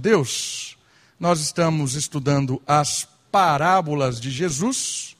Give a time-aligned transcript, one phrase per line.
[0.00, 0.78] Deus,
[1.18, 5.16] nós estamos estudando as parábolas de Jesus.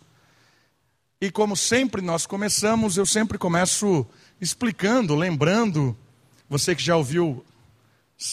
[1.20, 4.06] E como sempre nós começamos, eu sempre começo
[4.40, 5.98] explicando, lembrando,
[6.48, 7.44] você que já ouviu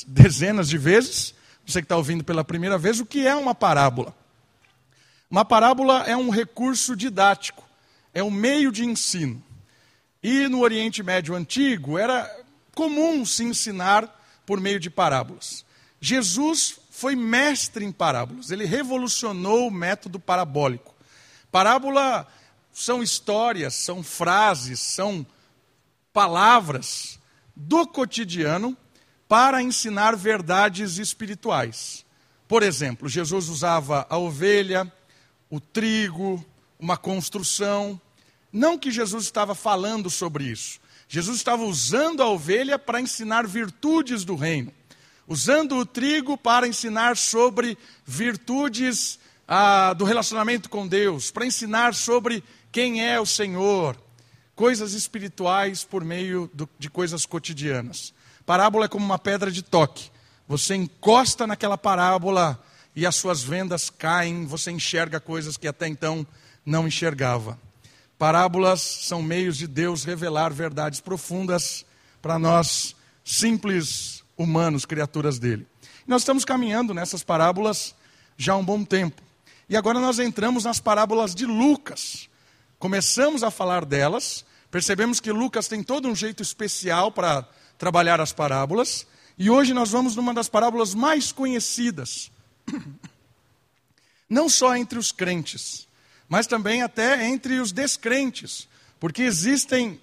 [0.06, 1.34] dezenas de vezes,
[1.66, 4.16] você que está ouvindo pela primeira vez, o que é uma parábola.
[5.32, 7.64] Uma parábola é um recurso didático,
[8.14, 9.44] é um meio de ensino.
[10.22, 12.32] E no Oriente Médio Antigo era
[12.76, 14.08] comum se ensinar
[14.46, 15.65] por meio de parábolas.
[16.06, 20.94] Jesus foi mestre em parábolas, ele revolucionou o método parabólico.
[21.52, 22.28] Parábola
[22.72, 25.26] são histórias, são frases, são
[26.14, 27.18] palavras
[27.56, 28.78] do cotidiano
[29.28, 32.06] para ensinar verdades espirituais.
[32.48, 34.94] Por exemplo, Jesus usava a ovelha,
[35.50, 36.46] o trigo,
[36.78, 38.00] uma construção.
[38.54, 40.80] Não que Jesus estava falando sobre isso.
[41.08, 44.72] Jesus estava usando a ovelha para ensinar virtudes do reino
[45.28, 52.44] usando o trigo para ensinar sobre virtudes ah, do relacionamento com Deus, para ensinar sobre
[52.72, 53.98] quem é o Senhor,
[54.56, 58.14] coisas espirituais por meio do, de coisas cotidianas.
[58.46, 60.12] Parábola é como uma pedra de toque.
[60.48, 62.64] Você encosta naquela parábola
[62.96, 66.26] e as suas vendas caem, você enxerga coisas que até então
[66.66, 67.60] não enxergava.
[68.18, 71.86] Parábolas são meios de Deus revelar verdades profundas
[72.22, 75.66] para nós simples humanos, criaturas dele.
[76.06, 77.96] Nós estamos caminhando nessas parábolas
[78.38, 79.22] já há um bom tempo.
[79.68, 82.30] E agora nós entramos nas parábolas de Lucas.
[82.78, 87.48] Começamos a falar delas, percebemos que Lucas tem todo um jeito especial para
[87.78, 92.32] trabalhar as parábolas, e hoje nós vamos numa das parábolas mais conhecidas.
[94.30, 95.88] Não só entre os crentes,
[96.28, 98.68] mas também até entre os descrentes,
[99.00, 100.00] porque existem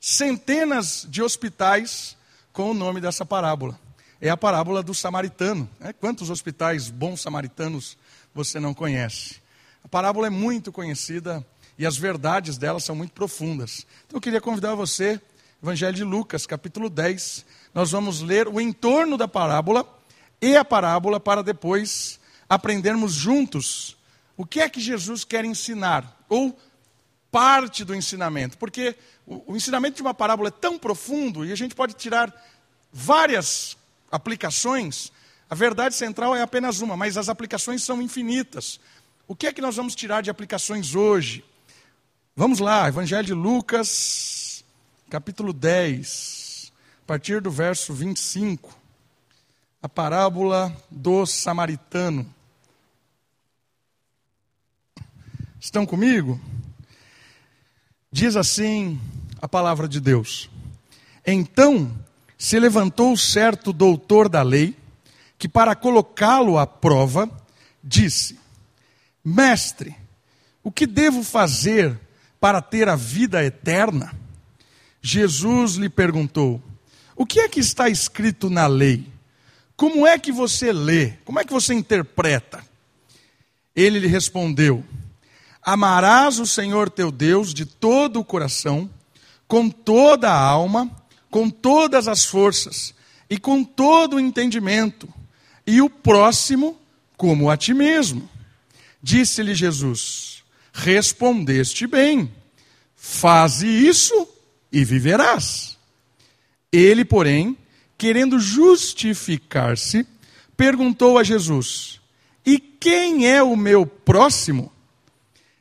[0.00, 2.16] centenas de hospitais
[2.54, 3.78] com o nome dessa parábola.
[4.20, 5.68] É a parábola do samaritano.
[5.80, 5.92] Né?
[5.92, 7.98] Quantos hospitais bons samaritanos
[8.32, 9.42] você não conhece?
[9.82, 11.44] A parábola é muito conhecida
[11.76, 13.84] e as verdades dela são muito profundas.
[14.06, 15.20] Então eu queria convidar você,
[15.60, 17.44] Evangelho de Lucas, capítulo 10.
[17.74, 19.84] Nós vamos ler o entorno da parábola
[20.40, 23.96] e a parábola para depois aprendermos juntos
[24.36, 26.56] o que é que Jesus quer ensinar, ou
[27.34, 28.96] parte do ensinamento, porque
[29.26, 32.32] o, o ensinamento de uma parábola é tão profundo e a gente pode tirar
[32.94, 33.76] várias
[34.10, 35.12] aplicações.
[35.50, 38.78] A verdade central é apenas uma, mas as aplicações são infinitas.
[39.26, 41.44] O que é que nós vamos tirar de aplicações hoje?
[42.36, 44.64] Vamos lá, Evangelho de Lucas,
[45.10, 46.72] capítulo 10,
[47.02, 48.72] a partir do verso 25.
[49.82, 52.32] A parábola do samaritano.
[55.60, 56.40] Estão comigo?
[58.10, 59.00] Diz assim
[59.42, 60.48] a palavra de Deus.
[61.26, 61.90] Então
[62.38, 64.76] se levantou certo doutor da lei,
[65.38, 67.30] que para colocá-lo à prova,
[67.82, 68.38] disse:
[69.24, 69.96] Mestre,
[70.62, 71.98] o que devo fazer
[72.40, 74.14] para ter a vida eterna?
[75.00, 76.62] Jesus lhe perguntou:
[77.14, 79.06] O que é que está escrito na lei?
[79.76, 81.12] Como é que você lê?
[81.24, 82.64] Como é que você interpreta?
[83.74, 84.84] Ele lhe respondeu:
[85.62, 88.88] Amarás o Senhor teu Deus de todo o coração,
[89.48, 90.90] com toda a alma,
[91.34, 92.94] com todas as forças
[93.28, 95.12] e com todo o entendimento,
[95.66, 96.80] e o próximo
[97.16, 98.30] como a ti mesmo.
[99.02, 102.32] Disse-lhe Jesus: Respondeste bem,
[102.94, 104.28] faze isso
[104.70, 105.76] e viverás.
[106.70, 107.58] Ele, porém,
[107.98, 110.06] querendo justificar-se,
[110.56, 112.00] perguntou a Jesus:
[112.46, 114.70] E quem é o meu próximo?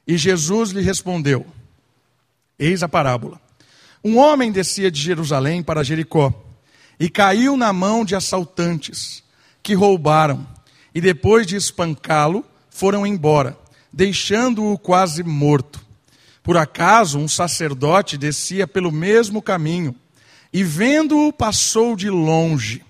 [0.05, 1.47] E Jesus lhe respondeu:
[2.59, 3.42] Eis a parábola.
[4.03, 6.34] Um homem descia de Jerusalém para Jericó
[7.00, 9.24] e caiu na mão de assaltantes
[9.62, 10.46] que roubaram
[10.94, 13.58] e depois de espancá-lo foram embora,
[13.91, 15.81] deixando-o quase morto.
[16.44, 19.96] Por acaso um sacerdote descia pelo mesmo caminho
[20.52, 22.84] e vendo-o passou de longe.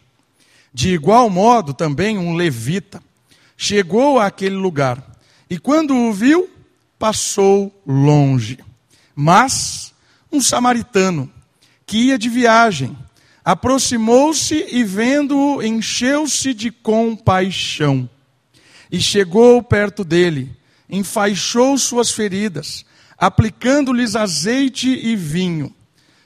[0.74, 3.02] De igual modo também um levita
[3.56, 5.04] chegou àquele lugar
[5.48, 6.50] e quando o viu
[6.98, 8.58] passou longe.
[9.16, 9.93] Mas
[10.34, 11.32] um samaritano
[11.86, 12.98] que ia de viagem
[13.46, 18.10] aproximou-se e, vendo-o, encheu-se de compaixão.
[18.92, 20.52] E chegou perto dele,
[20.90, 22.86] enfaixou suas feridas,
[23.18, 25.74] aplicando-lhes azeite e vinho,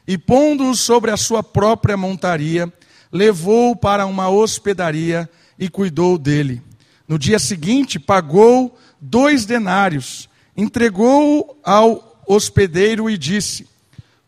[0.07, 2.71] e pondo-o sobre a sua própria montaria,
[3.11, 6.61] levou-o para uma hospedaria e cuidou dele.
[7.07, 13.67] No dia seguinte, pagou dois denários entregou-o ao hospedeiro e disse: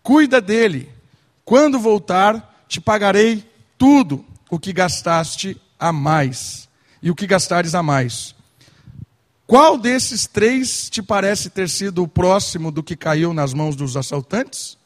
[0.02, 0.90] Cuida dele,
[1.46, 3.44] quando voltar, te pagarei
[3.78, 6.68] tudo o que gastaste a mais.
[7.02, 8.36] e o que gastares a mais.
[9.48, 13.98] Qual desses três te parece ter sido o próximo do que caiu nas mãos dos
[13.98, 14.78] assaltantes?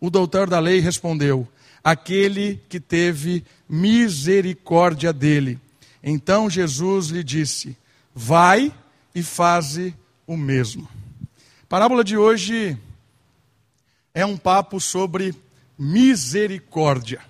[0.00, 1.48] O doutor da lei respondeu:
[1.82, 5.58] Aquele que teve misericórdia dele.
[6.02, 7.76] Então Jesus lhe disse:
[8.14, 8.74] Vai
[9.14, 9.94] e faze
[10.26, 10.88] o mesmo.
[11.68, 12.76] Parábola de hoje
[14.14, 15.34] é um papo sobre
[15.78, 17.20] misericórdia.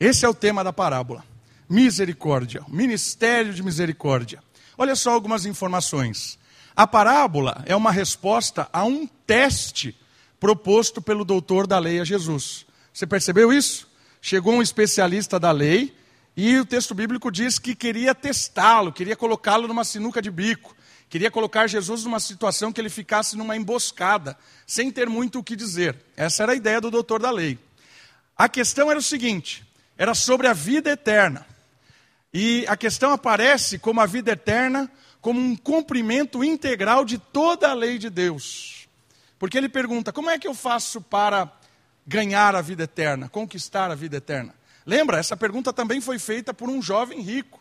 [0.00, 1.24] Esse é o tema da parábola.
[1.68, 4.42] Misericórdia, ministério de misericórdia.
[4.76, 6.38] Olha só algumas informações.
[6.74, 9.96] A parábola é uma resposta a um teste
[10.40, 12.64] proposto pelo doutor da lei a Jesus.
[12.92, 13.88] Você percebeu isso?
[14.22, 15.94] Chegou um especialista da lei
[16.36, 20.74] e o texto bíblico diz que queria testá-lo, queria colocá-lo numa sinuca de bico,
[21.08, 25.56] queria colocar Jesus numa situação que ele ficasse numa emboscada, sem ter muito o que
[25.56, 25.96] dizer.
[26.16, 27.58] Essa era a ideia do doutor da lei.
[28.36, 29.64] A questão era o seguinte:
[29.96, 31.46] era sobre a vida eterna.
[32.32, 34.90] E a questão aparece como a vida eterna,
[35.20, 38.86] como um cumprimento integral de toda a lei de Deus.
[39.38, 41.50] Porque ele pergunta: como é que eu faço para
[42.06, 44.54] ganhar a vida eterna, conquistar a vida eterna?
[44.86, 47.60] Lembra, essa pergunta também foi feita por um jovem rico.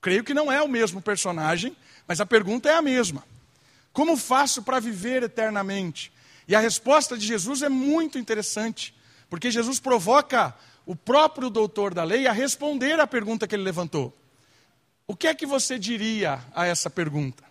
[0.00, 1.76] Creio que não é o mesmo personagem,
[2.08, 3.22] mas a pergunta é a mesma.
[3.92, 6.10] Como faço para viver eternamente?
[6.48, 8.94] E a resposta de Jesus é muito interessante,
[9.28, 10.54] porque Jesus provoca
[10.86, 14.16] o próprio doutor da lei a responder à pergunta que ele levantou.
[15.06, 17.44] O que é que você diria a essa pergunta?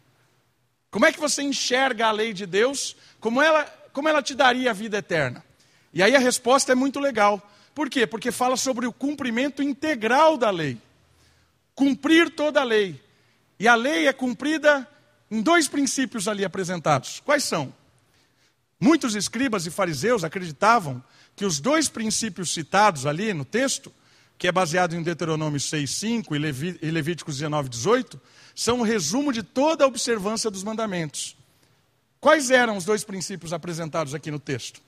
[0.90, 2.96] Como é que você enxerga a lei de Deus?
[3.20, 3.64] Como ela,
[3.94, 5.46] como ela te daria a vida eterna?
[5.94, 7.48] E aí a resposta é muito legal.
[7.76, 8.08] Por quê?
[8.08, 10.80] Porque fala sobre o cumprimento integral da lei.
[11.76, 13.00] Cumprir toda a lei.
[13.60, 14.88] E a lei é cumprida
[15.30, 17.20] em dois princípios ali apresentados.
[17.20, 17.74] Quais são?
[18.80, 21.04] Muitos escribas e fariseus acreditavam
[21.36, 23.92] que os dois princípios citados ali no texto,
[24.38, 28.22] que é baseado em Deuteronômio 6,5 e Levíticos 19, 18,
[28.56, 31.36] são o um resumo de toda a observância dos mandamentos.
[32.20, 34.82] Quais eram os dois princípios apresentados aqui no texto?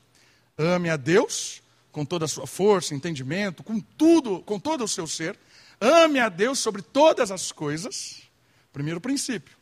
[0.56, 1.62] Ame a Deus
[1.92, 5.36] com toda a sua força, entendimento, com tudo, com todo o seu ser.
[5.80, 8.29] Ame a Deus sobre todas as coisas.
[8.72, 9.56] Primeiro princípio,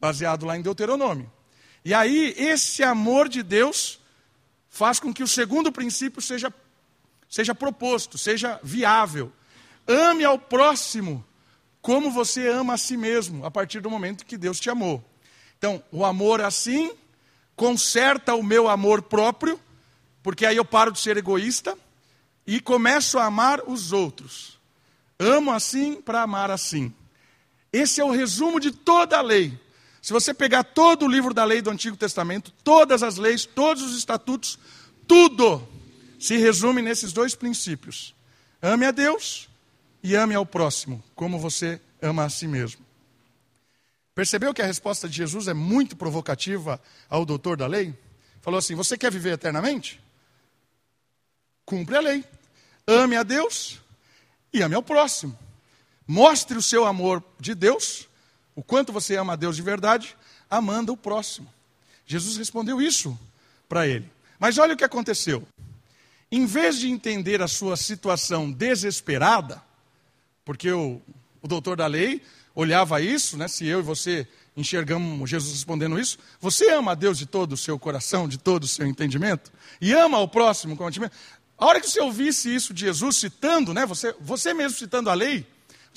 [0.00, 1.30] baseado lá em Deuteronômio.
[1.84, 4.00] E aí, esse amor de Deus
[4.68, 6.52] faz com que o segundo princípio seja,
[7.28, 9.32] seja proposto, seja viável.
[9.86, 11.24] Ame ao próximo
[11.80, 15.04] como você ama a si mesmo, a partir do momento que Deus te amou.
[15.56, 16.92] Então, o amor assim
[17.54, 19.58] conserta o meu amor próprio,
[20.22, 21.78] porque aí eu paro de ser egoísta
[22.44, 24.58] e começo a amar os outros.
[25.18, 26.92] Amo assim para amar assim.
[27.72, 29.58] Esse é o resumo de toda a lei.
[30.00, 33.82] Se você pegar todo o livro da lei do Antigo Testamento, todas as leis, todos
[33.82, 34.58] os estatutos,
[35.06, 35.66] tudo
[36.18, 38.14] se resume nesses dois princípios:
[38.62, 39.48] ame a Deus
[40.02, 42.84] e ame ao próximo, como você ama a si mesmo.
[44.14, 47.92] Percebeu que a resposta de Jesus é muito provocativa ao doutor da lei?
[48.40, 50.00] Falou assim: Você quer viver eternamente?
[51.64, 52.24] Cumpre a lei.
[52.86, 53.80] Ame a Deus
[54.52, 55.36] e ame ao próximo.
[56.06, 58.08] Mostre o seu amor de Deus
[58.56, 60.16] o quanto você ama a Deus de verdade,
[60.48, 61.46] amando o próximo.
[62.06, 63.16] Jesus respondeu isso
[63.68, 64.10] para ele.
[64.38, 65.46] Mas olha o que aconteceu.
[66.32, 69.62] Em vez de entender a sua situação desesperada,
[70.44, 71.02] porque o,
[71.42, 72.22] o doutor da lei
[72.54, 74.26] olhava isso, né, se eu e você
[74.56, 78.64] enxergamos Jesus respondendo isso, você ama a Deus de todo o seu coração, de todo
[78.64, 81.14] o seu entendimento, e ama o próximo com entendimento.
[81.58, 85.14] A hora que você ouvisse isso de Jesus citando, né, você, você mesmo citando a
[85.14, 85.46] lei,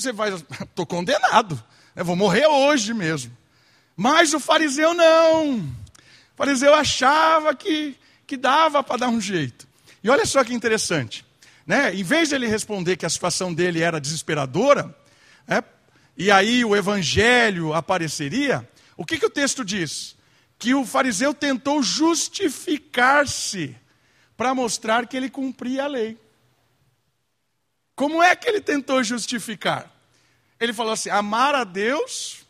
[0.01, 1.61] você vai, estou condenado.
[1.95, 3.35] Eu vou morrer hoje mesmo.
[3.95, 5.57] Mas o fariseu não.
[5.57, 9.67] O fariseu achava que, que dava para dar um jeito.
[10.03, 11.25] E olha só que interessante.
[11.65, 11.93] Né?
[11.93, 14.95] Em vez de ele responder que a situação dele era desesperadora,
[15.47, 15.63] né?
[16.17, 20.15] e aí o evangelho apareceria, o que, que o texto diz?
[20.57, 23.75] Que o fariseu tentou justificar-se
[24.35, 26.17] para mostrar que ele cumpria a lei.
[27.99, 29.91] Como é que ele tentou justificar?
[30.57, 32.45] Ele falou assim: amar a Deus,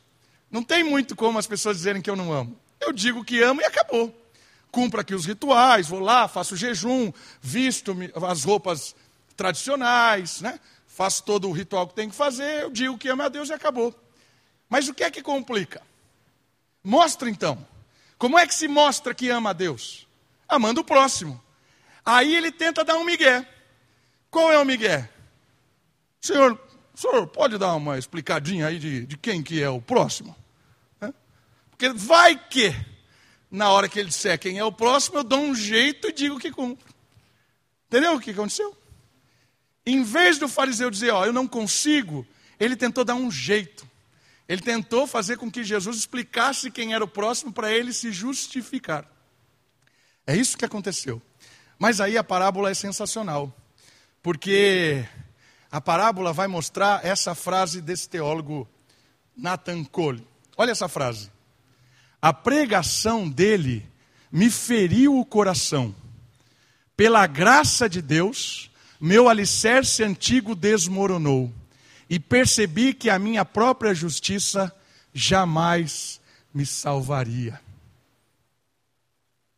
[0.52, 2.56] não tem muito como as pessoas dizerem que eu não amo.
[2.80, 4.16] Eu digo que amo e acabou.
[4.70, 8.96] Cumpro aqui os rituais, vou lá, faço jejum, visto as roupas
[9.36, 10.60] tradicionais, né?
[10.86, 13.54] faço todo o ritual que tem que fazer, eu digo que amo a Deus e
[13.54, 13.92] acabou.
[14.70, 15.82] Mas o que é que complica?
[16.84, 17.66] Mostra então.
[18.20, 20.08] Como é que se mostra que ama a Deus?
[20.48, 21.44] Amando o próximo.
[22.06, 23.44] Aí ele tenta dar um migué.
[24.30, 25.10] Qual é o migué?
[26.22, 26.60] Senhor,
[26.96, 30.36] senhor pode dar uma explicadinha aí de, de quem que é o próximo?
[31.70, 32.76] Porque vai que,
[33.50, 36.38] na hora que ele disser quem é o próximo, eu dou um jeito e digo
[36.38, 36.94] que cumpro.
[37.88, 38.76] Entendeu o que aconteceu?
[39.86, 42.28] Em vez do fariseu dizer, ó, eu não consigo,
[42.60, 43.88] ele tentou dar um jeito.
[44.46, 49.10] Ele tentou fazer com que Jesus explicasse quem era o próximo para ele se justificar.
[50.28, 51.22] É isso que aconteceu.
[51.78, 53.56] Mas aí a parábola é sensacional,
[54.22, 55.06] porque
[55.72, 58.68] a parábola vai mostrar essa frase desse teólogo
[59.36, 60.28] Nathan Cole.
[60.58, 61.32] Olha essa frase.
[62.22, 63.88] A pregação dele
[64.32, 65.96] me feriu o coração.
[66.98, 71.54] Pela graça de Deus, meu alicerce antigo desmoronou
[72.10, 74.76] e percebi que a minha própria justiça
[75.14, 76.20] jamais
[76.54, 77.62] me salvaria.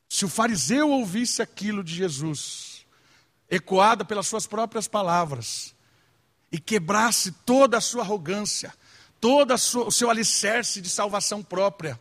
[0.10, 2.86] Se o fariseu ouvisse aquilo de Jesus,
[3.50, 5.74] ecoada pelas suas próprias palavras,
[6.52, 8.74] e quebrasse toda a sua arrogância,
[9.20, 12.00] todo o seu alicerce de salvação própria,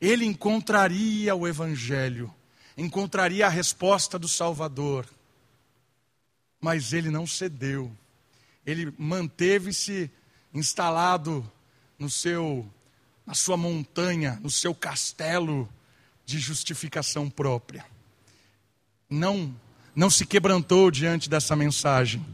[0.00, 2.32] ele encontraria o Evangelho,
[2.76, 5.08] encontraria a resposta do Salvador.
[6.60, 7.90] Mas ele não cedeu,
[8.66, 10.10] ele manteve-se
[10.52, 11.48] instalado
[11.98, 12.68] no seu,
[13.24, 15.68] na sua montanha, no seu castelo
[16.24, 17.86] de justificação própria.
[19.08, 19.54] Não,
[19.94, 22.24] não se quebrantou diante dessa mensagem.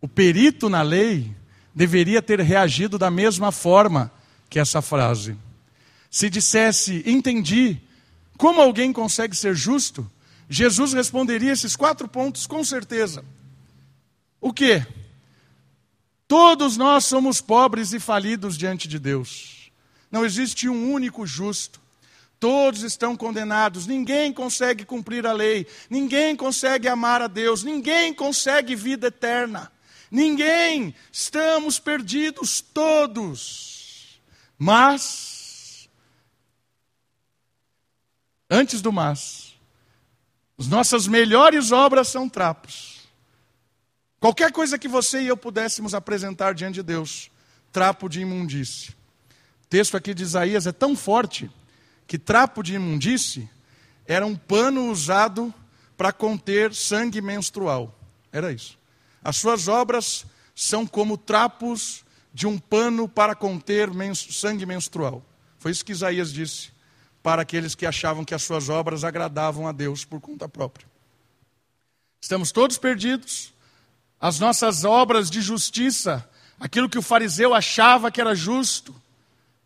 [0.00, 1.34] O perito na lei
[1.74, 4.10] deveria ter reagido da mesma forma
[4.48, 5.36] que essa frase.
[6.10, 7.80] Se dissesse, entendi,
[8.36, 10.10] como alguém consegue ser justo?
[10.48, 13.24] Jesus responderia esses quatro pontos com certeza.
[14.40, 14.84] O que?
[16.26, 19.70] Todos nós somos pobres e falidos diante de Deus.
[20.10, 21.80] Não existe um único justo.
[22.40, 28.74] Todos estão condenados, ninguém consegue cumprir a lei, ninguém consegue amar a Deus, ninguém consegue
[28.74, 29.70] vida eterna.
[30.10, 34.20] Ninguém, estamos perdidos todos.
[34.58, 35.88] Mas,
[38.50, 39.54] antes do mas,
[40.58, 43.00] as nossas melhores obras são trapos.
[44.18, 47.30] Qualquer coisa que você e eu pudéssemos apresentar diante de Deus,
[47.72, 48.90] trapo de imundície.
[49.64, 51.50] O texto aqui de Isaías é tão forte
[52.06, 53.48] que trapo de imundície
[54.04, 55.54] era um pano usado
[55.96, 57.96] para conter sangue menstrual.
[58.32, 58.79] Era isso.
[59.22, 60.24] As suas obras
[60.54, 65.22] são como trapos de um pano para conter sangue menstrual.
[65.58, 66.70] Foi isso que Isaías disse
[67.22, 70.86] para aqueles que achavam que as suas obras agradavam a Deus por conta própria.
[72.20, 73.52] Estamos todos perdidos.
[74.20, 78.94] As nossas obras de justiça, aquilo que o fariseu achava que era justo,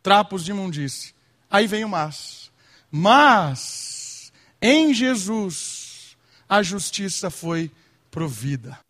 [0.02, 1.14] trapos de imundície.
[1.50, 2.50] Aí vem o mas.
[2.90, 6.16] Mas em Jesus
[6.48, 7.70] a justiça foi
[8.10, 8.83] provida.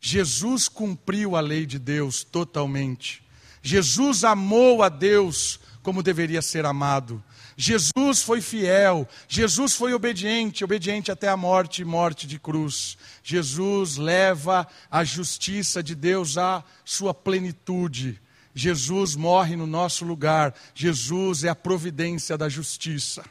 [0.00, 3.22] Jesus cumpriu a lei de Deus totalmente.
[3.62, 7.22] Jesus amou a Deus como deveria ser amado.
[7.56, 12.96] Jesus foi fiel, Jesus foi obediente, obediente até a morte morte de cruz.
[13.22, 18.20] Jesus leva a justiça de Deus à sua plenitude.
[18.54, 20.54] Jesus morre no nosso lugar.
[20.72, 23.24] Jesus é a providência da justiça.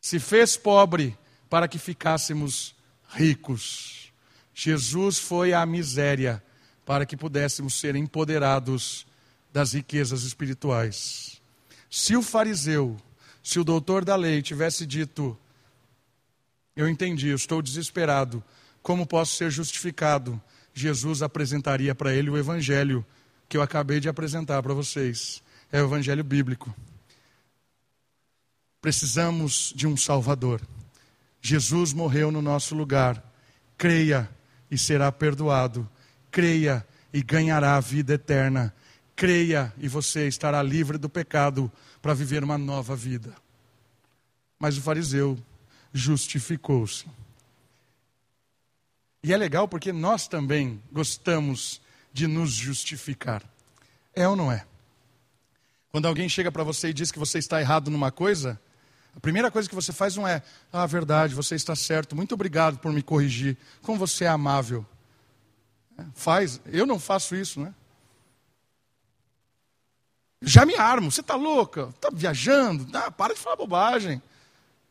[0.00, 1.16] Se fez pobre
[1.48, 2.74] para que ficássemos
[3.08, 4.12] ricos.
[4.54, 6.42] Jesus foi à miséria
[6.84, 9.06] para que pudéssemos ser empoderados
[9.52, 11.40] das riquezas espirituais.
[11.90, 12.96] Se o fariseu,
[13.42, 15.38] se o doutor da lei tivesse dito:
[16.76, 18.42] Eu entendi, eu estou desesperado,
[18.82, 20.40] como posso ser justificado?
[20.72, 23.04] Jesus apresentaria para ele o evangelho
[23.48, 25.42] que eu acabei de apresentar para vocês.
[25.72, 26.74] É o evangelho bíblico.
[28.80, 30.60] Precisamos de um Salvador.
[31.48, 33.24] Jesus morreu no nosso lugar.
[33.78, 34.28] Creia
[34.70, 35.88] e será perdoado.
[36.30, 38.74] Creia e ganhará a vida eterna.
[39.16, 43.34] Creia e você estará livre do pecado para viver uma nova vida.
[44.58, 45.38] Mas o fariseu
[45.90, 47.06] justificou-se.
[49.22, 51.80] E é legal porque nós também gostamos
[52.12, 53.42] de nos justificar.
[54.14, 54.66] É ou não é?
[55.90, 58.60] Quando alguém chega para você e diz que você está errado numa coisa,
[59.18, 60.40] a primeira coisa que você faz não é,
[60.72, 63.56] ah, verdade, você está certo, muito obrigado por me corrigir.
[63.82, 64.86] Como você é amável.
[65.98, 67.74] É, faz, eu não faço isso, né?
[70.40, 71.88] Já me armo, você está louca?
[71.88, 72.86] Está viajando?
[72.96, 74.22] Ah, para de falar bobagem.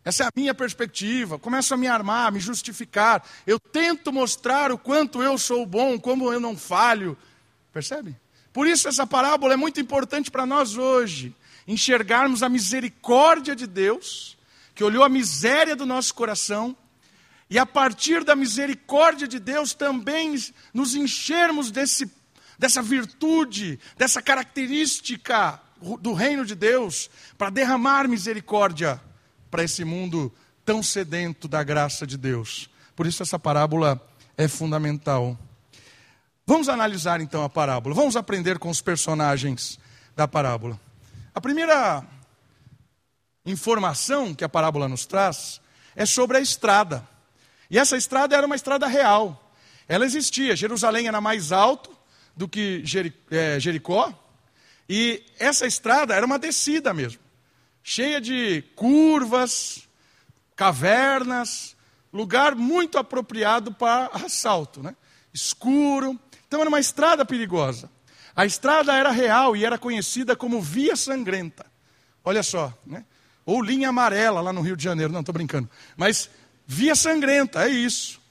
[0.04, 1.40] Essa é a minha perspectiva.
[1.40, 3.26] Começo a me armar, a me justificar.
[3.46, 7.18] Eu tento mostrar o quanto eu sou bom, como eu não falho.
[7.72, 8.14] Percebe?
[8.52, 11.34] Por isso essa parábola é muito importante para nós hoje
[11.68, 14.38] enxergarmos a misericórdia de Deus,
[14.74, 16.76] que olhou a miséria do nosso coração,
[17.50, 20.36] e a partir da misericórdia de Deus também
[20.74, 22.12] nos enchermos desse,
[22.58, 25.60] dessa virtude, dessa característica
[26.02, 29.00] do reino de Deus, para derramar misericórdia
[29.50, 30.34] para esse mundo
[30.66, 32.70] tão sedento da graça de Deus.
[32.96, 34.02] Por isso essa parábola
[34.38, 35.38] é fundamental.
[36.46, 37.96] Vamos analisar então a parábola.
[37.96, 39.80] Vamos aprender com os personagens
[40.16, 40.80] da parábola.
[41.38, 42.04] A primeira
[43.46, 45.62] informação que a parábola nos traz
[45.96, 47.08] é sobre a estrada.
[47.70, 49.54] E essa estrada era uma estrada real.
[49.88, 50.56] Ela existia.
[50.56, 51.96] Jerusalém era mais alto
[52.36, 52.84] do que
[53.30, 54.12] é, Jericó.
[54.90, 57.22] E essa estrada era uma descida mesmo,
[57.84, 59.88] cheia de curvas,
[60.56, 61.78] cavernas,
[62.12, 64.96] lugar muito apropriado para assalto, né?
[65.32, 66.20] escuro.
[66.48, 67.92] Então era uma estrada perigosa.
[68.38, 71.66] A estrada era real e era conhecida como Via Sangrenta.
[72.24, 73.04] Olha só, né?
[73.44, 75.12] ou linha amarela lá no Rio de Janeiro.
[75.12, 75.68] Não, estou brincando.
[75.96, 76.30] Mas
[76.68, 78.22] Via Sangrenta, é isso.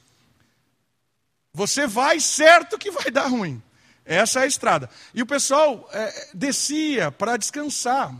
[1.52, 3.60] Você vai certo que vai dar ruim.
[4.04, 4.88] Essa é a estrada.
[5.12, 8.14] E o pessoal é, descia para descansar.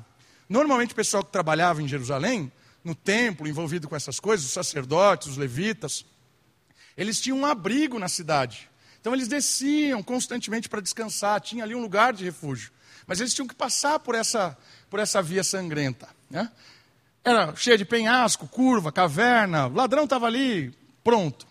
[0.48, 2.50] Normalmente o pessoal que trabalhava em Jerusalém,
[2.82, 6.04] no templo, envolvido com essas coisas, os sacerdotes, os levitas,
[6.96, 8.68] eles tinham um abrigo na cidade.
[9.06, 12.72] Então eles desciam constantemente para descansar, tinha ali um lugar de refúgio.
[13.06, 14.58] Mas eles tinham que passar por essa,
[14.90, 16.08] por essa via sangrenta.
[16.28, 16.50] Né?
[17.22, 21.46] Era cheia de penhasco, curva, caverna, o ladrão estava ali, pronto.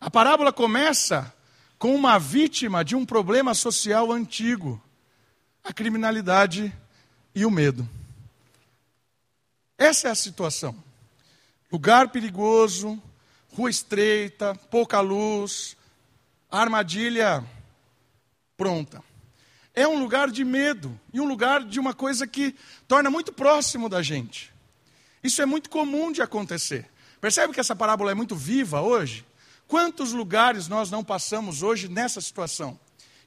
[0.00, 1.32] A parábola começa
[1.78, 4.82] com uma vítima de um problema social antigo:
[5.62, 6.76] a criminalidade
[7.32, 7.88] e o medo.
[9.78, 10.74] Essa é a situação.
[11.70, 13.00] Lugar perigoso,
[13.52, 15.77] rua estreita, pouca luz,
[16.50, 17.44] armadilha
[18.56, 19.02] pronta.
[19.74, 22.54] É um lugar de medo e um lugar de uma coisa que
[22.86, 24.52] torna muito próximo da gente.
[25.22, 26.88] Isso é muito comum de acontecer.
[27.20, 29.24] Percebe que essa parábola é muito viva hoje?
[29.66, 32.78] Quantos lugares nós não passamos hoje nessa situação?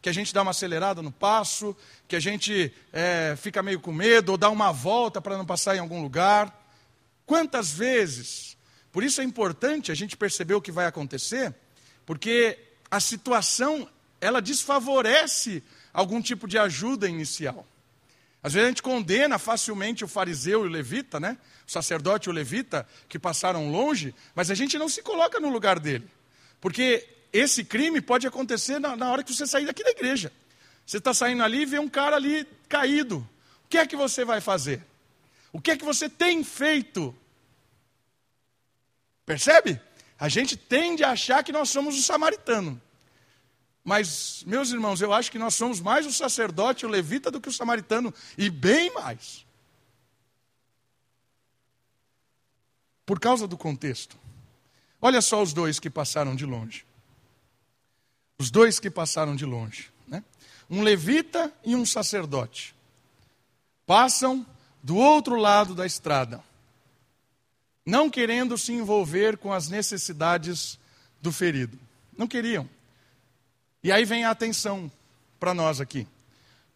[0.02, 3.94] Que a gente dá uma acelerada no passo, que a gente é, fica meio com
[3.94, 6.68] medo, ou dá uma volta para não passar em algum lugar.
[7.26, 8.58] Quantas vezes?
[8.92, 11.54] Por isso é importante a gente perceber o que vai acontecer,
[12.06, 12.58] porque
[12.92, 17.66] a situação ela desfavorece algum tipo de ajuda inicial.
[18.44, 21.38] Às vezes a gente condena facilmente o fariseu e o levita, né?
[21.68, 25.50] O sacerdote e o levita que passaram longe, mas a gente não se coloca no
[25.50, 26.08] lugar dele.
[26.60, 30.32] Porque esse crime pode acontecer na, na hora que você sair daqui da igreja.
[30.86, 33.18] Você está saindo ali e vê um cara ali caído.
[33.64, 34.84] O que é que você vai fazer?
[35.54, 37.16] O que é que você tem feito?
[39.26, 39.80] Percebe?
[40.20, 42.82] A gente tende a achar que nós somos o samaritano.
[43.84, 47.50] Mas, meus irmãos, eu acho que nós somos mais o sacerdote, o levita, do que
[47.50, 49.46] o samaritano, e bem mais.
[53.06, 54.18] Por causa do contexto.
[55.02, 56.86] Olha só os dois que passaram de longe.
[58.38, 59.92] Os dois que passaram de longe.
[60.08, 60.24] Né?
[60.70, 62.76] Um levita e um sacerdote.
[63.86, 64.46] Passam
[64.84, 66.44] do outro lado da estrada,
[67.86, 70.80] não querendo se envolver com as necessidades
[71.22, 71.78] do ferido.
[72.18, 72.70] Não queriam.
[73.84, 74.92] E aí vem a atenção
[75.40, 76.08] para nós aqui.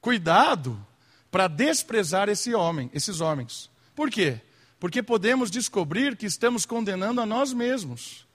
[0.02, 0.86] Cuidado
[1.30, 3.70] para desprezar esse homem, esses homens.
[3.96, 4.40] Por quê?
[4.80, 8.26] Porque podemos descobrir que estamos condenando a nós mesmos.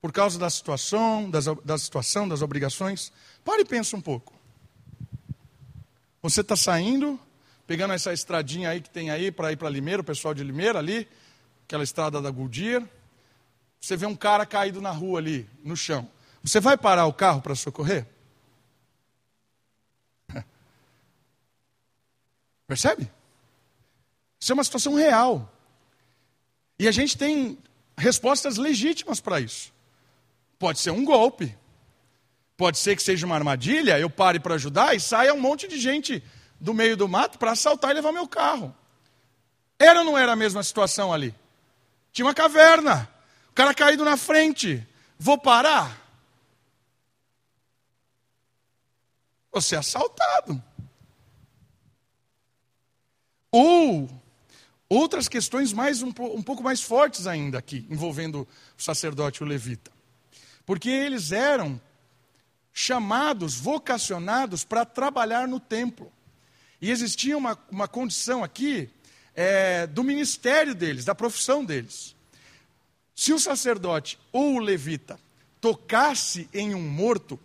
[0.00, 3.12] Por causa da situação, das, da situação, das obrigações.
[3.44, 4.32] Pare e pense um pouco.
[6.22, 7.18] Você está saindo,
[7.66, 10.78] pegando essa estradinha aí que tem aí para ir para Limeira, o pessoal de Limeira
[10.78, 11.08] ali,
[11.64, 12.82] aquela estrada da Goodyear.
[13.80, 16.08] Você vê um cara caído na rua ali, no chão.
[16.46, 18.06] Você vai parar o carro para socorrer?
[22.68, 23.10] Percebe?
[24.38, 25.52] Isso é uma situação real.
[26.78, 27.58] E a gente tem
[27.98, 29.72] respostas legítimas para isso.
[30.56, 31.58] Pode ser um golpe.
[32.56, 35.78] Pode ser que seja uma armadilha, eu pare para ajudar e saia um monte de
[35.78, 36.22] gente
[36.60, 38.74] do meio do mato para assaltar e levar meu carro.
[39.78, 41.34] Era ou não era a mesma situação ali?
[42.12, 43.10] Tinha uma caverna,
[43.50, 44.86] o cara caído na frente.
[45.18, 46.05] Vou parar?
[49.56, 50.62] Vou ser assaltado.
[53.50, 54.06] Ou
[54.86, 58.46] outras questões mais um, um pouco mais fortes ainda aqui, envolvendo
[58.78, 59.90] o sacerdote e o levita.
[60.66, 61.80] Porque eles eram
[62.70, 66.12] chamados, vocacionados para trabalhar no templo.
[66.78, 68.90] E existia uma, uma condição aqui
[69.34, 72.14] é, do ministério deles, da profissão deles.
[73.14, 75.18] Se o sacerdote ou o levita
[75.62, 77.40] tocasse em um morto,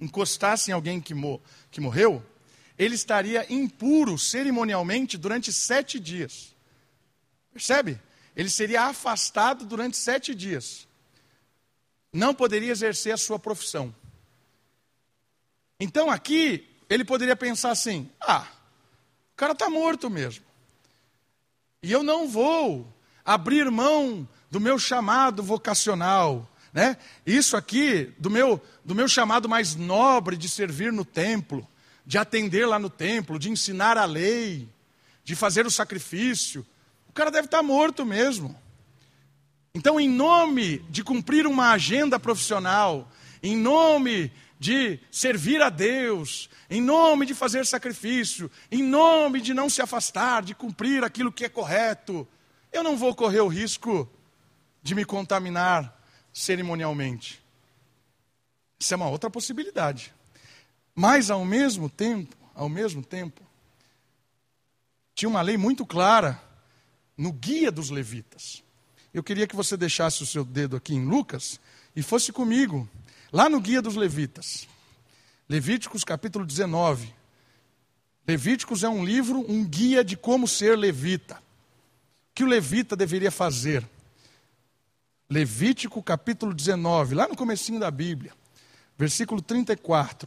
[0.00, 1.14] encostasse em alguém que,
[1.70, 2.24] que morreu,
[2.78, 6.54] ele estaria impuro cerimonialmente durante sete dias.
[7.52, 8.00] Percebe?
[8.36, 10.86] Ele seria afastado durante sete dias.
[12.12, 13.94] Não poderia exercer a sua profissão.
[15.80, 18.46] Então aqui, ele poderia pensar assim: ah,
[19.32, 20.44] o cara está morto mesmo.
[21.82, 22.92] E eu não vou
[23.24, 26.96] abrir mão do meu chamado vocacional, Né?
[27.26, 31.66] Isso aqui, do meu, do meu chamado mais nobre de servir no templo,
[32.06, 34.68] de atender lá no templo, de ensinar a lei,
[35.24, 36.64] de fazer o sacrifício,
[37.08, 38.56] o cara deve estar morto mesmo.
[39.74, 43.10] Então, em nome de cumprir uma agenda profissional,
[43.42, 49.68] em nome de servir a Deus, em nome de fazer sacrifício, em nome de não
[49.68, 52.24] se afastar, de cumprir aquilo que é correto,
[52.72, 54.08] eu não vou correr o risco
[54.80, 55.97] de me contaminar
[56.38, 57.42] cerimonialmente.
[58.78, 60.14] Isso é uma outra possibilidade.
[60.94, 63.42] Mas ao mesmo tempo, ao mesmo tempo,
[65.14, 66.40] tinha uma lei muito clara
[67.16, 68.62] no guia dos levitas.
[69.12, 71.58] Eu queria que você deixasse o seu dedo aqui em Lucas
[71.96, 72.88] e fosse comigo
[73.32, 74.68] lá no guia dos levitas.
[75.48, 77.12] Levíticos capítulo 19.
[78.26, 81.34] Levíticos é um livro, um guia de como ser levita.
[81.36, 83.84] O que o levita deveria fazer?
[85.30, 88.32] Levítico capítulo 19, lá no comecinho da Bíblia,
[88.96, 90.26] versículo 34.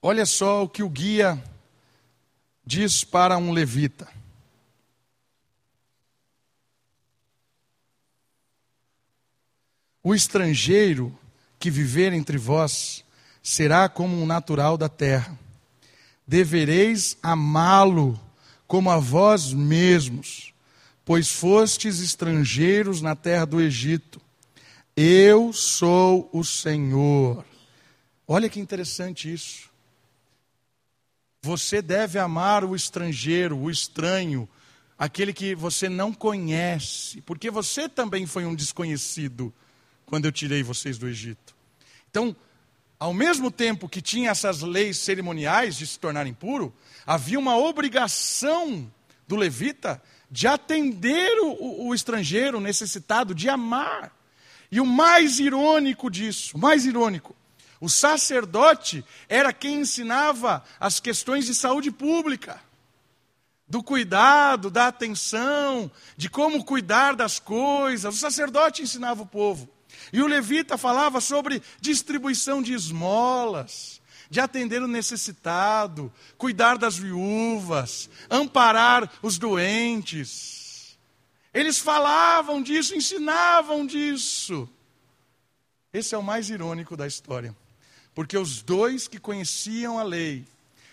[0.00, 1.42] Olha só o que o guia
[2.64, 4.08] diz para um levita.
[10.04, 11.18] O estrangeiro
[11.58, 13.04] que viver entre vós
[13.42, 15.36] será como um natural da terra.
[16.26, 18.18] Devereis amá-lo
[18.70, 20.54] como a vós mesmos,
[21.04, 24.20] pois fostes estrangeiros na terra do Egito.
[24.96, 27.44] Eu sou o Senhor.
[28.28, 29.68] Olha que interessante isso.
[31.42, 34.48] Você deve amar o estrangeiro, o estranho,
[34.96, 39.52] aquele que você não conhece, porque você também foi um desconhecido
[40.06, 41.56] quando eu tirei vocês do Egito.
[42.08, 42.36] Então,
[43.00, 46.70] ao mesmo tempo que tinha essas leis cerimoniais de se tornar impuro,
[47.06, 48.92] havia uma obrigação
[49.26, 54.14] do levita de atender o, o, estrangeiro necessitado, de amar.
[54.70, 57.34] E o mais irônico disso, o mais irônico,
[57.80, 62.60] o sacerdote era quem ensinava as questões de saúde pública,
[63.66, 68.14] do cuidado, da atenção, de como cuidar das coisas.
[68.14, 69.68] O sacerdote ensinava o povo.
[70.12, 78.08] E o levita falava sobre distribuição de esmolas, de atender o necessitado, cuidar das viúvas,
[78.30, 80.96] amparar os doentes.
[81.52, 84.68] Eles falavam disso, ensinavam disso.
[85.92, 87.54] Esse é o mais irônico da história.
[88.14, 90.44] Porque os dois que conheciam a lei,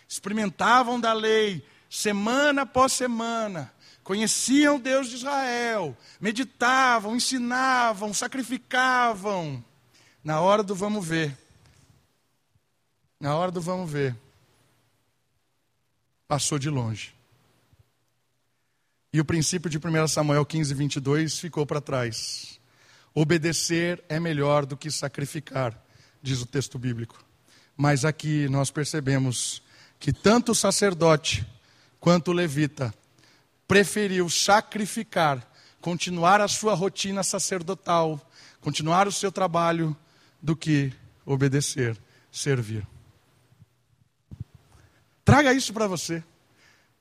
[0.08, 3.72] experimentavam da lei semana após semana,
[4.08, 9.62] conheciam o Deus de Israel, meditavam, ensinavam, sacrificavam.
[10.24, 11.38] Na hora do vamos ver,
[13.20, 14.16] na hora do vamos ver,
[16.26, 17.14] passou de longe.
[19.12, 22.62] E o princípio de 1 Samuel 15, 22 ficou para trás.
[23.14, 25.78] Obedecer é melhor do que sacrificar,
[26.22, 27.22] diz o texto bíblico.
[27.76, 29.62] Mas aqui nós percebemos
[30.00, 31.46] que tanto o sacerdote
[32.00, 32.94] quanto o levita
[33.68, 35.46] preferiu sacrificar,
[35.82, 38.20] continuar a sua rotina sacerdotal,
[38.62, 39.96] continuar o seu trabalho,
[40.42, 40.94] do que
[41.26, 41.98] obedecer,
[42.32, 42.88] servir.
[45.26, 46.24] Traga isso para você,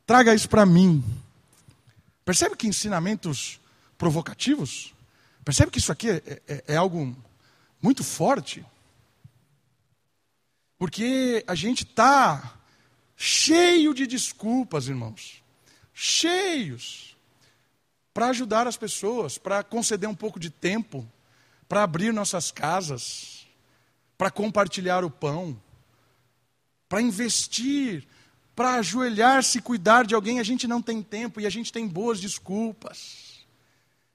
[0.05, 1.05] traga isso para mim.
[2.25, 3.61] Percebe que ensinamentos
[3.97, 4.93] provocativos?
[5.45, 7.17] Percebe que isso aqui é, é, é algo
[7.81, 8.65] muito forte?
[10.77, 12.59] Porque a gente está
[13.17, 15.46] cheio de desculpas, irmãos
[15.99, 17.17] cheios
[18.13, 21.11] para ajudar as pessoas, para conceder um pouco de tempo,
[21.67, 23.47] para abrir nossas casas,
[24.19, 25.59] para compartilhar o pão,
[26.87, 28.07] para investir,
[28.55, 30.39] para ajoelhar-se e cuidar de alguém.
[30.39, 33.47] A gente não tem tempo e a gente tem boas desculpas.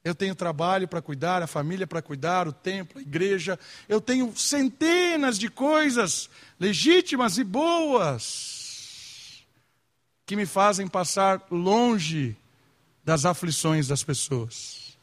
[0.04, 3.60] Eu tenho trabalho para cuidar, a família para cuidar, o templo, a igreja.
[3.90, 8.61] Eu tenho centenas de coisas legítimas e boas
[10.32, 12.38] que me fazem passar longe
[13.04, 14.98] das aflições das pessoas.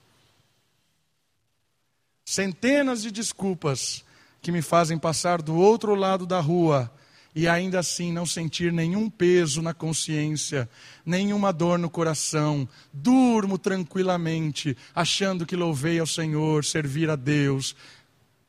[2.24, 4.02] Centenas de desculpas
[4.40, 6.90] que me fazem passar do outro lado da rua
[7.34, 10.66] e ainda assim não sentir nenhum peso na consciência,
[11.04, 17.76] nenhuma dor no coração, durmo tranquilamente, achando que louvei ao Senhor, servir a Deus.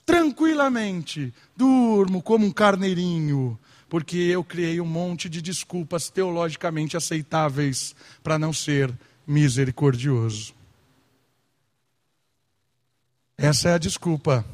[0.06, 8.38] Tranquilamente, durmo como um carneirinho, porque eu criei um monte de desculpas teologicamente aceitáveis para
[8.38, 10.54] não ser misericordioso.
[13.36, 14.46] Essa é a desculpa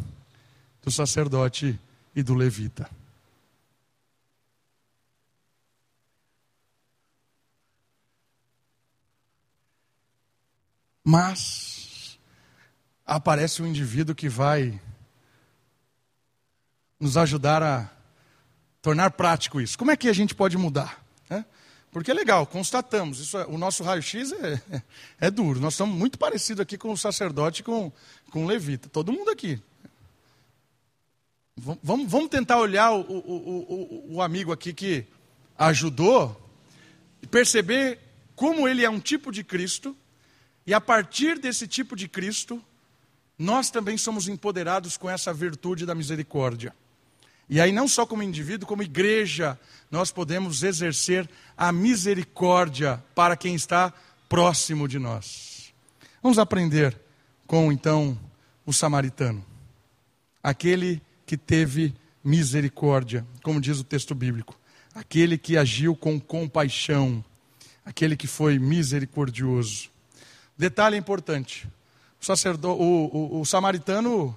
[0.81, 1.77] do sacerdote
[2.15, 2.89] e do levita.
[11.03, 12.17] Mas
[13.05, 14.79] aparece um indivíduo que vai
[16.99, 17.94] nos ajudar a
[18.85, 19.75] tornar prático isso.
[19.79, 21.03] Como é que a gente pode mudar?
[21.91, 24.81] Porque é legal, constatamos, isso é, o nosso raio-x é, é,
[25.21, 25.61] é, duro.
[25.61, 27.89] Nós estamos muito parecidos aqui com o sacerdote com,
[28.29, 28.89] com o levita.
[28.89, 29.61] Todo mundo aqui.
[31.55, 35.05] Vamos, vamos tentar olhar o, o, o, o amigo aqui que
[35.57, 36.35] ajudou
[37.23, 37.97] e perceber
[38.35, 39.95] como ele é um tipo de Cristo,
[40.67, 42.61] e a partir desse tipo de Cristo,
[43.39, 46.75] nós também somos empoderados com essa virtude da misericórdia.
[47.49, 49.59] E aí, não só como indivíduo, como igreja,
[49.91, 53.93] nós podemos exercer a misericórdia para quem está
[54.27, 55.73] próximo de nós.
[56.21, 56.99] Vamos aprender
[57.45, 58.17] com então
[58.65, 59.45] o samaritano,
[60.41, 64.59] aquele que teve misericórdia, como diz o texto bíblico,
[64.95, 67.23] aquele que agiu com compaixão,
[67.85, 69.89] aquele que foi misericordioso.
[70.57, 71.67] Detalhe importante:
[72.27, 74.35] o, o, o, o samaritano,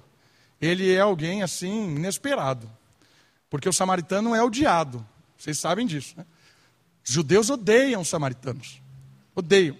[0.61, 2.69] ele é alguém assim inesperado.
[3.49, 5.05] Porque o samaritano é odiado.
[5.37, 6.25] Vocês sabem disso, né?
[7.03, 8.81] Judeus odeiam os samaritanos.
[9.35, 9.75] Odeiam.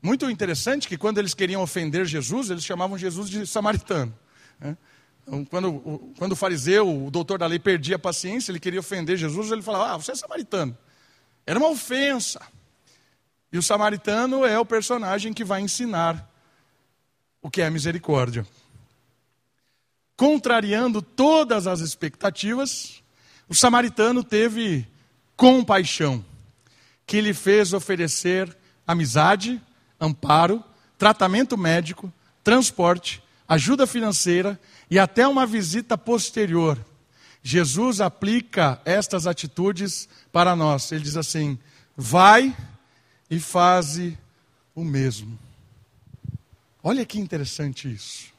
[0.00, 4.16] Muito interessante que quando eles queriam ofender Jesus, eles chamavam Jesus de samaritano.
[4.58, 4.76] Né?
[5.22, 9.16] Então, quando, quando o fariseu, o doutor da lei, perdia a paciência, ele queria ofender
[9.16, 10.76] Jesus, ele falava, ah, você é samaritano.
[11.44, 12.40] Era uma ofensa.
[13.52, 16.32] E o samaritano é o personagem que vai ensinar
[17.42, 18.46] o que é misericórdia
[20.16, 23.02] contrariando todas as expectativas,
[23.48, 24.86] o samaritano teve
[25.36, 26.24] compaixão,
[27.06, 29.60] que lhe fez oferecer amizade,
[30.00, 30.64] amparo,
[30.96, 34.58] tratamento médico, transporte, ajuda financeira
[34.90, 36.78] e até uma visita posterior.
[37.42, 40.90] Jesus aplica estas atitudes para nós.
[40.90, 41.56] Ele diz assim:
[41.96, 42.56] vai
[43.30, 44.18] e faze
[44.74, 45.38] o mesmo.
[46.82, 48.35] Olha que interessante isso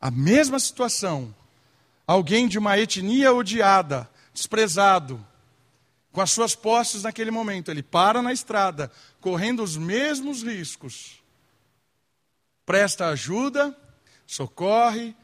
[0.00, 1.34] a mesma situação,
[2.06, 5.24] alguém de uma etnia odiada, desprezado,
[6.12, 11.22] com as suas posses naquele momento, ele para na estrada, correndo os mesmos riscos,
[12.64, 13.76] presta ajuda,
[14.26, 15.14] socorre,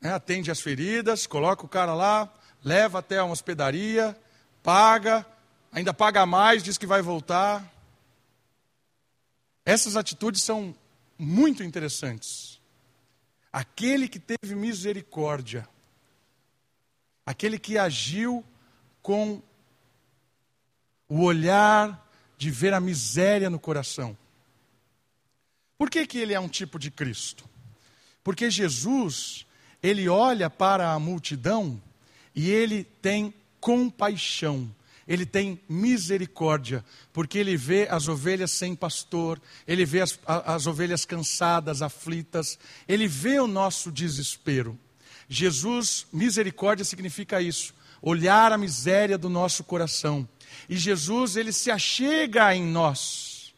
[0.00, 2.32] né, atende as feridas, coloca o cara lá,
[2.64, 4.18] leva até uma hospedaria,
[4.62, 5.26] paga,
[5.70, 7.70] ainda paga mais, diz que vai voltar.
[9.64, 10.74] Essas atitudes são
[11.18, 12.51] muito interessantes.
[13.52, 15.68] Aquele que teve misericórdia,
[17.26, 18.44] aquele que agiu
[19.02, 19.42] com
[21.08, 24.16] o olhar de ver a miséria no coração.
[25.76, 27.44] Por que, que ele é um tipo de Cristo?
[28.24, 29.44] Porque Jesus,
[29.82, 31.80] ele olha para a multidão
[32.34, 34.74] e ele tem compaixão
[35.06, 41.04] ele tem misericórdia, porque ele vê as ovelhas sem pastor, ele vê as, as ovelhas
[41.04, 44.78] cansadas, aflitas, ele vê o nosso desespero.
[45.28, 50.28] Jesus, misericórdia significa isso, olhar a miséria do nosso coração.
[50.68, 53.54] E Jesus, ele se achega em nós,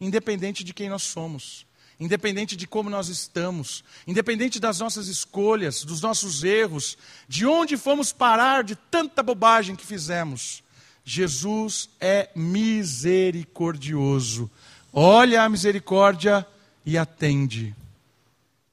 [0.00, 1.66] independente de quem nós somos,
[1.98, 8.12] independente de como nós estamos, independente das nossas escolhas, dos nossos erros, de onde fomos
[8.12, 10.62] parar de tanta bobagem que fizemos.
[11.08, 14.50] Jesus é misericordioso.
[14.92, 16.44] Olha a misericórdia
[16.84, 17.72] e atende.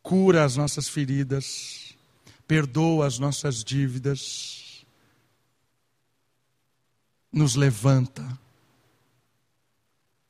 [0.02, 1.96] Cura as nossas feridas,
[2.48, 4.84] perdoa as nossas dívidas,
[7.32, 8.28] nos levanta,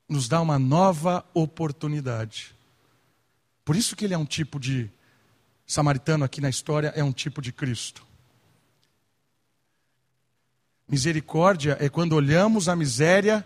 [0.06, 2.54] nos dá uma nova oportunidade.
[3.64, 4.90] Por isso que ele é um tipo de
[5.66, 8.06] samaritano aqui na história, é um tipo de Cristo.
[10.86, 13.44] Misericórdia é quando olhamos a miséria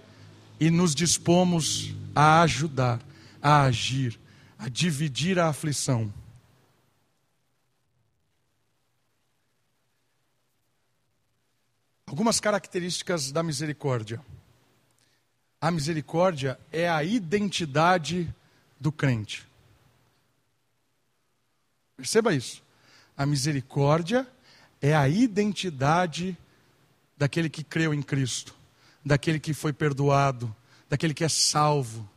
[0.58, 3.00] e nos dispomos a ajudar,
[3.40, 4.18] a agir,
[4.58, 6.12] a dividir a aflição.
[12.06, 14.20] Algumas características da misericórdia.
[15.60, 18.34] A misericórdia é a identidade
[18.80, 19.46] do crente.
[21.96, 22.62] Perceba isso.
[23.16, 24.26] A misericórdia
[24.80, 26.36] é a identidade
[27.18, 28.54] daquele que creu em Cristo,
[29.04, 30.54] daquele que foi perdoado,
[30.88, 32.08] daquele que é salvo,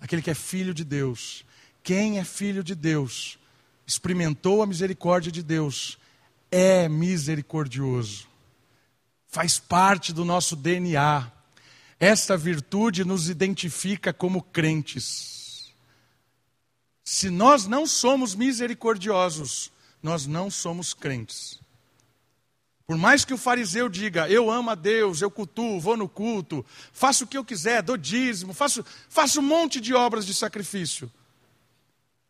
[0.00, 1.44] daquele que é filho de Deus.
[1.82, 3.38] Quem é filho de Deus,
[3.86, 5.96] experimentou a misericórdia de Deus,
[6.50, 8.26] é misericordioso.
[9.28, 11.30] Faz parte do nosso DNA.
[12.00, 15.72] Esta virtude nos identifica como crentes.
[17.04, 19.70] Se nós não somos misericordiosos,
[20.02, 21.58] nós não somos crentes.
[22.88, 26.64] Por mais que o fariseu diga, eu amo a Deus, eu cultuo, vou no culto,
[26.90, 31.12] faço o que eu quiser, dou dízimo, faço, faço um monte de obras de sacrifício.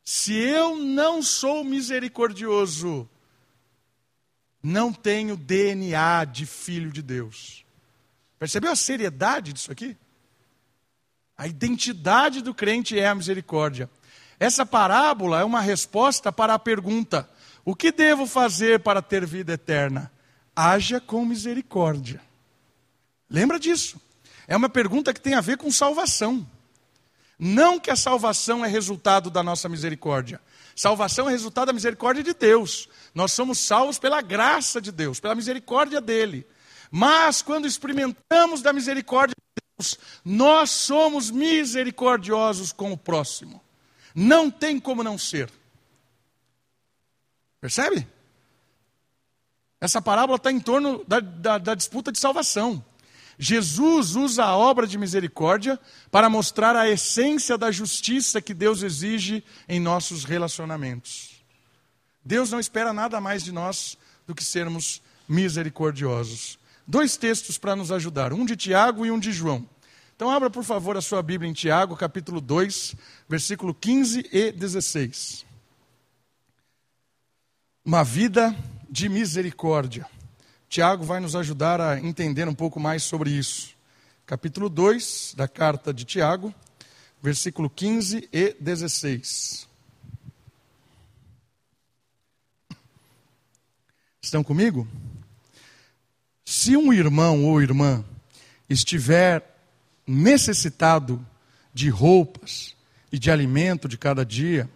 [0.05, 3.09] Se eu não sou misericordioso,
[4.61, 7.65] não tenho DNA de filho de Deus.
[8.37, 9.97] Percebeu a seriedade disso aqui?
[11.37, 13.89] A identidade do crente é a misericórdia.
[14.41, 17.31] Essa parábola é uma resposta para a pergunta:
[17.65, 20.11] o que devo fazer para ter vida eterna?
[20.61, 22.21] Haja com misericórdia.
[23.31, 24.01] Lembra disso?
[24.49, 26.45] É uma pergunta que tem a ver com salvação.
[27.39, 30.41] Não que a salvação é resultado da nossa misericórdia.
[30.75, 32.89] Salvação é resultado da misericórdia de Deus.
[33.15, 36.45] Nós somos salvos pela graça de Deus, pela misericórdia dele.
[36.91, 43.63] Mas quando experimentamos da misericórdia de Deus, nós somos misericordiosos com o próximo.
[44.13, 45.53] Não tem como não ser.
[47.61, 48.18] Percebe?
[49.81, 52.85] Essa parábola está em torno da, da, da disputa de salvação.
[53.39, 55.79] Jesus usa a obra de misericórdia
[56.11, 61.41] para mostrar a essência da justiça que Deus exige em nossos relacionamentos.
[62.25, 66.59] Deus não espera nada mais de nós do que sermos misericordiosos.
[66.87, 69.69] Dois textos para nos ajudar, um de Tiago e um de João.
[70.17, 72.97] Então, abra, por favor, a sua Bíblia em Tiago, capítulo 2,
[73.29, 75.47] versículo 15 e 16.
[77.85, 78.57] Uma vida
[78.89, 80.07] de misericórdia.
[80.69, 83.71] Tiago vai nos ajudar a entender um pouco mais sobre isso.
[84.27, 86.55] Capítulo 2 da carta de Tiago,
[87.23, 89.69] versículo 15 e 16.
[94.21, 94.87] Estão comigo?
[96.45, 98.05] Se um irmão ou irmã
[98.69, 99.43] estiver
[100.07, 101.25] necessitado
[101.73, 102.75] de roupas
[103.13, 104.69] e de alimento de cada dia,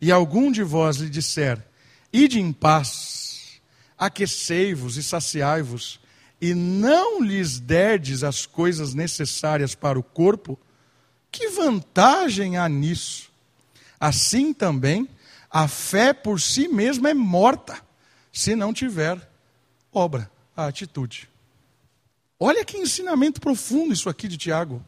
[0.00, 1.64] e algum de vós lhe disser:
[2.12, 3.15] Ide em paz,
[3.98, 6.00] aquecei-vos e saciai-vos,
[6.40, 10.58] e não lhes derdes as coisas necessárias para o corpo,
[11.30, 13.30] que vantagem há nisso?
[13.98, 15.08] Assim também,
[15.50, 17.80] a fé por si mesma é morta,
[18.32, 19.18] se não tiver
[19.92, 21.28] obra, a atitude.
[22.38, 24.84] Olha que ensinamento profundo isso aqui de Tiago.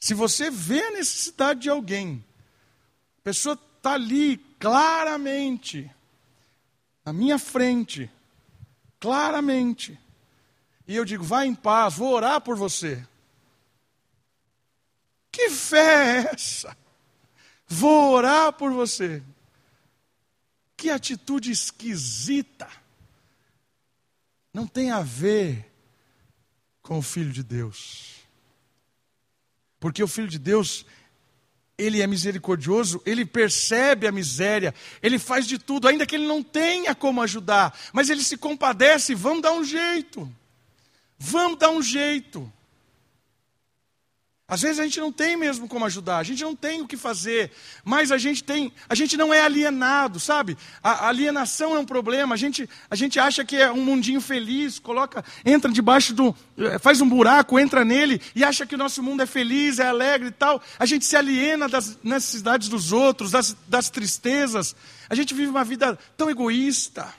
[0.00, 2.24] Se você vê a necessidade de alguém,
[3.18, 5.90] a pessoa está ali claramente,
[7.04, 8.10] na minha frente,
[8.98, 9.98] claramente,
[10.86, 13.06] e eu digo, vá em paz, vou orar por você.
[15.32, 16.76] Que fé é essa?
[17.66, 19.22] Vou orar por você.
[20.76, 22.70] Que atitude esquisita.
[24.52, 25.72] Não tem a ver
[26.82, 28.20] com o Filho de Deus.
[29.80, 30.86] Porque o Filho de Deus,
[31.76, 36.42] ele é misericordioso, ele percebe a miséria, ele faz de tudo, ainda que ele não
[36.42, 40.30] tenha como ajudar, mas ele se compadece, vamos dar um jeito.
[41.18, 42.52] Vamos dar um jeito.
[44.46, 46.98] Às vezes a gente não tem mesmo como ajudar, a gente não tem o que
[46.98, 47.50] fazer,
[47.82, 50.58] mas a gente tem, a gente não é alienado, sabe?
[50.82, 54.78] A, alienação é um problema, a gente, a gente acha que é um mundinho feliz,
[54.78, 59.02] coloca, entra debaixo do, eh, faz um buraco, entra nele e acha que o nosso
[59.02, 60.60] mundo é feliz, é alegre e tal.
[60.78, 64.76] A gente se aliena das necessidades dos outros, das, das tristezas.
[65.08, 67.14] A gente vive uma vida tão egoísta.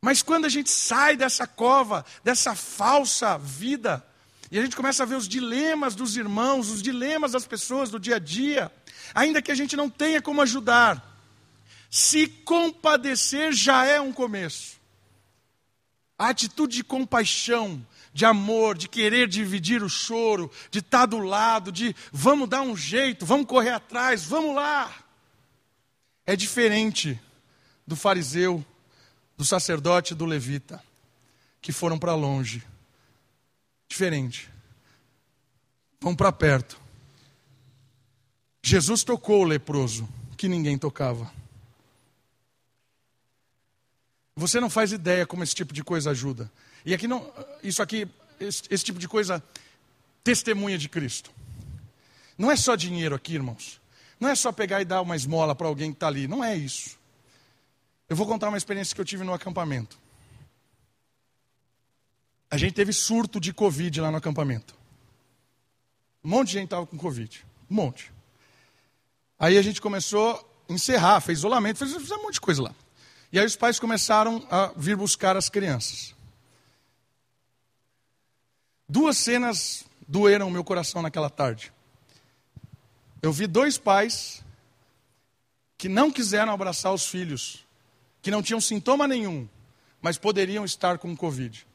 [0.00, 4.02] Mas quando a gente sai dessa cova, dessa falsa vida,
[4.50, 8.00] e a gente começa a ver os dilemas dos irmãos, os dilemas das pessoas do
[8.00, 8.72] dia a dia,
[9.14, 11.04] ainda que a gente não tenha como ajudar.
[11.90, 14.78] Se compadecer já é um começo.
[16.18, 21.70] A atitude de compaixão, de amor, de querer dividir o choro, de estar do lado,
[21.70, 24.92] de vamos dar um jeito, vamos correr atrás, vamos lá.
[26.26, 27.20] É diferente
[27.86, 28.64] do fariseu,
[29.36, 30.82] do sacerdote do levita,
[31.60, 32.64] que foram para longe
[33.88, 34.50] diferente.
[36.00, 36.78] Vamos para perto.
[38.62, 41.32] Jesus tocou o leproso, que ninguém tocava.
[44.36, 46.50] Você não faz ideia como esse tipo de coisa ajuda.
[46.84, 48.06] E aqui não, isso aqui,
[48.38, 49.42] esse, esse tipo de coisa
[50.22, 51.32] testemunha de Cristo.
[52.36, 53.80] Não é só dinheiro aqui, irmãos.
[54.20, 56.28] Não é só pegar e dar uma esmola para alguém que está ali.
[56.28, 56.98] Não é isso.
[58.08, 59.98] Eu vou contar uma experiência que eu tive no acampamento.
[62.50, 64.74] A gente teve surto de Covid lá no acampamento.
[66.24, 67.44] Um monte de gente estava com Covid.
[67.70, 68.12] Um monte.
[69.38, 70.34] Aí a gente começou
[70.68, 72.74] a encerrar, fez isolamento, fez, fez um monte de coisa lá.
[73.30, 76.14] E aí os pais começaram a vir buscar as crianças.
[78.88, 81.70] Duas cenas doeram o meu coração naquela tarde.
[83.20, 84.42] Eu vi dois pais
[85.76, 87.66] que não quiseram abraçar os filhos,
[88.22, 89.46] que não tinham sintoma nenhum,
[90.00, 91.67] mas poderiam estar com Covid.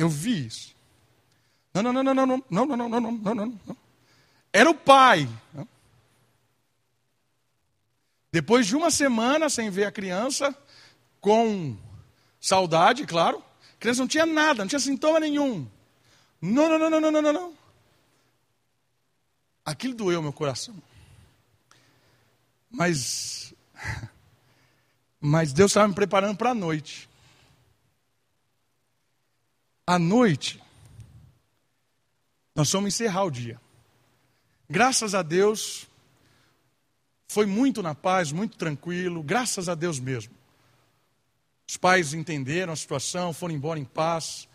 [0.00, 0.74] Eu vi isso.
[1.74, 3.76] Não, não, não, não, não, não, não, não, não, não, não, não, não.
[4.50, 5.28] Era o pai.
[8.32, 10.56] Depois de uma semana sem ver a criança,
[11.20, 11.76] com
[12.40, 13.44] saudade, claro,
[13.74, 15.68] a criança não tinha nada, não tinha sintoma nenhum.
[16.40, 17.54] Não, não, não, não, não, não, não.
[19.66, 20.74] Aquilo doeu meu coração.
[22.70, 23.52] Mas,
[25.20, 27.09] mas Deus estava me preparando para a noite.
[29.90, 30.62] À noite,
[32.54, 33.60] nós vamos encerrar o dia.
[34.68, 35.88] Graças a Deus,
[37.26, 40.32] foi muito na paz, muito tranquilo, graças a Deus mesmo.
[41.68, 44.46] Os pais entenderam a situação, foram embora em paz.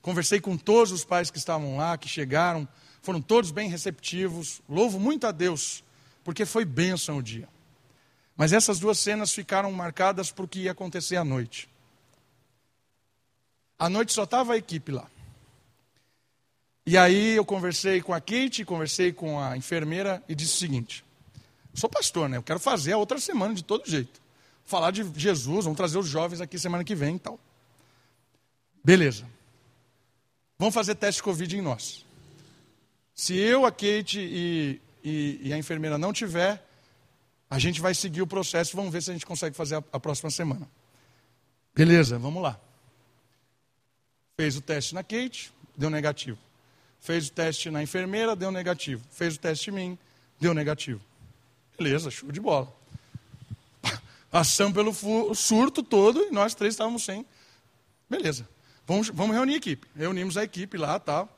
[0.00, 2.66] Conversei com todos os pais que estavam lá, que chegaram,
[3.02, 4.62] foram todos bem receptivos.
[4.66, 5.84] Louvo muito a Deus,
[6.24, 7.46] porque foi bênção o dia.
[8.34, 11.68] Mas essas duas cenas ficaram marcadas por o que ia acontecer à noite.
[13.78, 15.08] À noite só estava a equipe lá.
[16.84, 21.04] E aí eu conversei com a Kate, conversei com a enfermeira e disse o seguinte:
[21.74, 22.38] sou pastor, né?
[22.38, 24.20] Eu quero fazer a outra semana de todo jeito.
[24.64, 27.38] Falar de Jesus, vamos trazer os jovens aqui semana que vem e tal.
[28.82, 29.26] Beleza.
[30.58, 32.04] Vamos fazer teste Covid em nós.
[33.14, 36.66] Se eu, a Kate e, e, e a enfermeira não tiver,
[37.50, 40.00] a gente vai seguir o processo, vamos ver se a gente consegue fazer a, a
[40.00, 40.68] próxima semana.
[41.74, 42.58] Beleza, vamos lá.
[44.40, 46.38] Fez o teste na Kate, deu negativo.
[47.00, 49.04] Fez o teste na enfermeira, deu negativo.
[49.10, 49.98] Fez o teste em mim,
[50.38, 51.00] deu negativo.
[51.76, 52.72] Beleza, show de bola.
[54.30, 57.26] Passamos pelo surto todo e nós três estávamos sem.
[58.08, 58.48] Beleza.
[58.86, 59.88] Vamos, vamos reunir a equipe.
[59.96, 61.28] Reunimos a equipe lá, tal.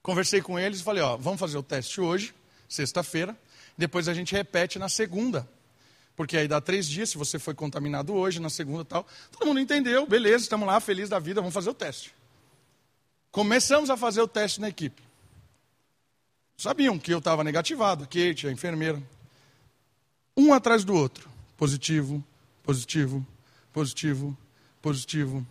[0.00, 2.32] Conversei com eles e falei, ó, vamos fazer o teste hoje,
[2.68, 3.36] sexta-feira.
[3.76, 5.48] Depois a gente repete na segunda.
[6.16, 9.06] Porque aí dá três dias, se você foi contaminado hoje, na segunda tal.
[9.32, 12.14] Todo mundo entendeu, beleza, estamos lá, feliz da vida, vamos fazer o teste.
[13.30, 15.02] Começamos a fazer o teste na equipe.
[16.56, 19.02] Sabiam que eu estava negativado, a Kate, a enfermeira.
[20.36, 21.28] Um atrás do outro.
[21.56, 22.22] Positivo,
[22.62, 23.26] positivo,
[23.72, 24.36] positivo,
[24.80, 25.44] positivo.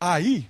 [0.00, 0.48] Aí,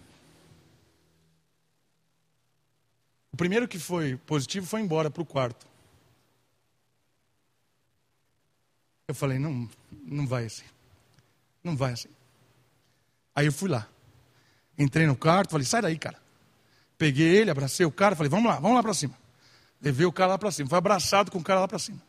[3.35, 5.67] O primeiro que foi positivo foi embora para o quarto.
[9.07, 10.65] Eu falei, não, não vai assim.
[11.63, 12.09] Não vai assim.
[13.35, 13.87] Aí eu fui lá.
[14.79, 16.19] Entrei no quarto, falei, sai daí, cara.
[16.97, 19.15] Peguei ele, abracei o cara, falei, vamos lá, vamos lá para cima.
[19.81, 20.69] Levei o cara lá para cima.
[20.69, 22.01] Foi abraçado com o cara lá para cima.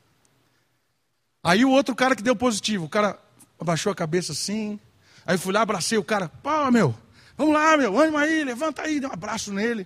[1.44, 3.20] Aí o outro cara que deu positivo, o cara
[3.60, 4.80] abaixou a cabeça assim.
[5.26, 6.30] Aí eu fui lá, abracei o cara.
[6.30, 6.96] Pô, meu,
[7.38, 9.86] vamos lá, meu, ânimo aí, levanta aí, dei um abraço nele.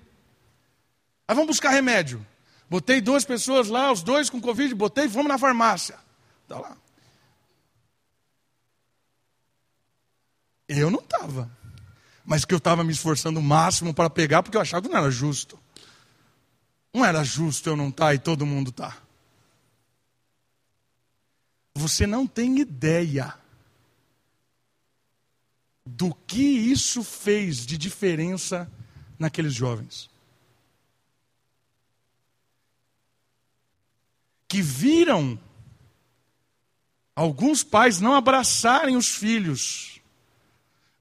[1.28, 2.26] Aí vamos buscar remédio.
[2.70, 5.98] Botei duas pessoas lá, os dois com Covid, botei fomos na farmácia.
[6.48, 6.78] Tá lá.
[10.70, 11.52] Eu não estava.
[12.24, 14.98] Mas que eu estava me esforçando o máximo para pegar, porque eu achava que não
[14.98, 15.60] era justo.
[16.94, 18.72] Não era justo eu não estar tá, e todo mundo.
[18.72, 18.96] Tá.
[21.76, 23.34] Você não tem ideia
[25.86, 28.72] do que isso fez de diferença
[29.18, 30.10] naqueles jovens.
[34.50, 35.40] que viram
[37.16, 39.99] alguns pais não abraçarem os filhos,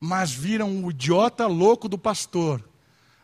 [0.00, 2.64] mas viram o idiota louco do pastor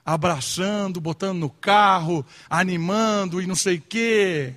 [0.05, 4.55] abraçando, botando no carro, animando e não sei o quê.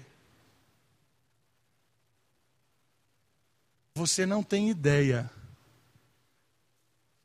[3.95, 5.31] Você não tem ideia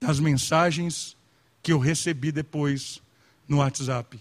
[0.01, 1.16] das mensagens
[1.62, 3.03] que eu recebi depois
[3.49, 4.20] no WhatsApp.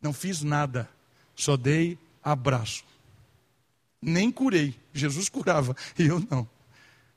[0.00, 0.88] Não fiz nada,
[1.34, 2.84] só dei abraço.
[4.00, 4.78] Nem curei.
[4.92, 6.48] Jesus curava e eu não.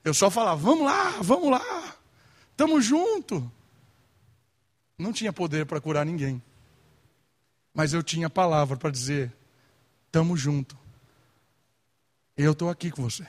[0.03, 1.97] Eu só falava: vamos lá, vamos lá,
[2.59, 3.49] estamos junto.
[4.97, 6.43] Não tinha poder para curar ninguém.
[7.73, 9.33] Mas eu tinha palavra para dizer:
[10.05, 10.77] estamos junto.
[12.35, 13.25] Eu estou aqui com você.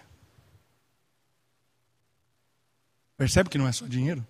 [3.16, 4.26] Percebe que não é só dinheiro?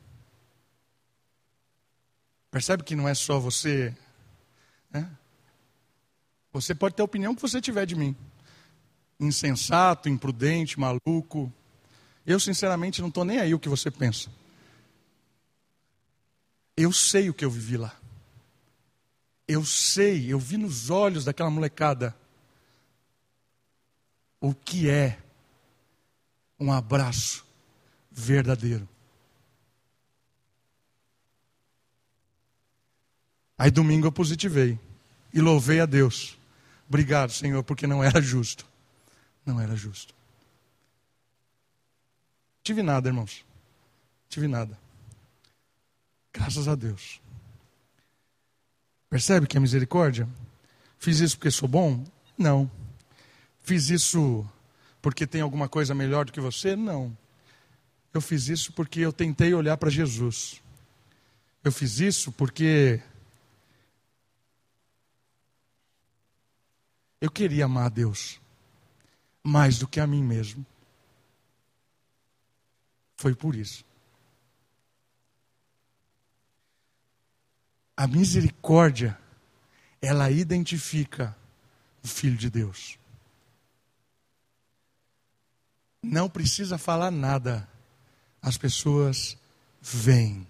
[2.51, 3.97] Percebe que não é só você.
[4.91, 5.11] Né?
[6.53, 8.15] Você pode ter a opinião que você tiver de mim.
[9.19, 11.51] Insensato, imprudente, maluco.
[12.27, 14.31] Eu, sinceramente, não estou nem aí o que você pensa.
[16.81, 17.95] Eu sei o que eu vivi lá.
[19.47, 22.17] Eu sei, eu vi nos olhos daquela molecada
[24.41, 25.19] o que é
[26.59, 27.45] um abraço
[28.11, 28.89] verdadeiro.
[33.59, 34.81] Aí domingo eu positivei
[35.35, 36.39] e louvei a Deus.
[36.89, 38.67] Obrigado, Senhor, porque não era justo.
[39.45, 40.15] Não era justo.
[42.63, 43.45] tive nada, irmãos.
[44.31, 44.79] Tive nada.
[46.33, 47.21] Graças a Deus.
[49.09, 50.29] Percebe que é misericórdia?
[50.99, 52.05] Fiz isso porque sou bom?
[52.39, 52.71] Não.
[53.61, 54.47] Fiz isso
[55.03, 56.77] porque tem alguma coisa melhor do que você?
[56.77, 57.17] Não.
[58.13, 60.63] Eu fiz isso porque eu tentei olhar para Jesus.
[61.63, 63.03] Eu fiz isso porque
[67.21, 68.41] eu queria amar a Deus
[69.43, 70.65] mais do que a mim mesmo.
[73.17, 73.85] Foi por isso.
[78.01, 79.19] A misericórdia,
[80.01, 81.37] ela identifica
[82.03, 82.99] o Filho de Deus.
[86.03, 87.69] Não precisa falar nada.
[88.41, 89.37] As pessoas
[89.83, 90.49] veem.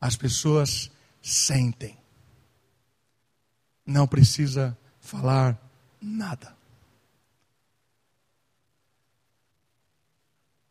[0.00, 0.88] As pessoas
[1.20, 1.98] sentem.
[3.84, 5.60] Não precisa falar
[6.00, 6.56] nada.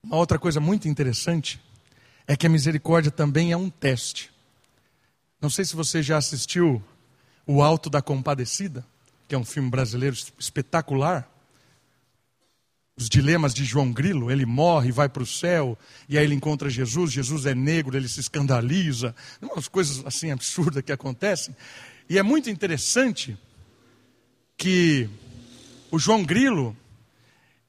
[0.02, 1.62] Uma outra coisa muito interessante
[2.26, 4.34] é que a misericórdia também é um teste.
[5.46, 6.84] Não sei se você já assistiu
[7.46, 8.84] O Alto da Compadecida,
[9.28, 11.32] que é um filme brasileiro espetacular.
[12.98, 15.78] Os dilemas de João Grilo, ele morre, vai para o céu,
[16.10, 20.82] e aí ele encontra Jesus, Jesus é negro, ele se escandaliza, umas coisas assim absurdas
[20.82, 21.56] que acontecem.
[22.10, 23.38] E é muito interessante
[24.58, 25.08] que
[25.92, 26.76] o João Grilo,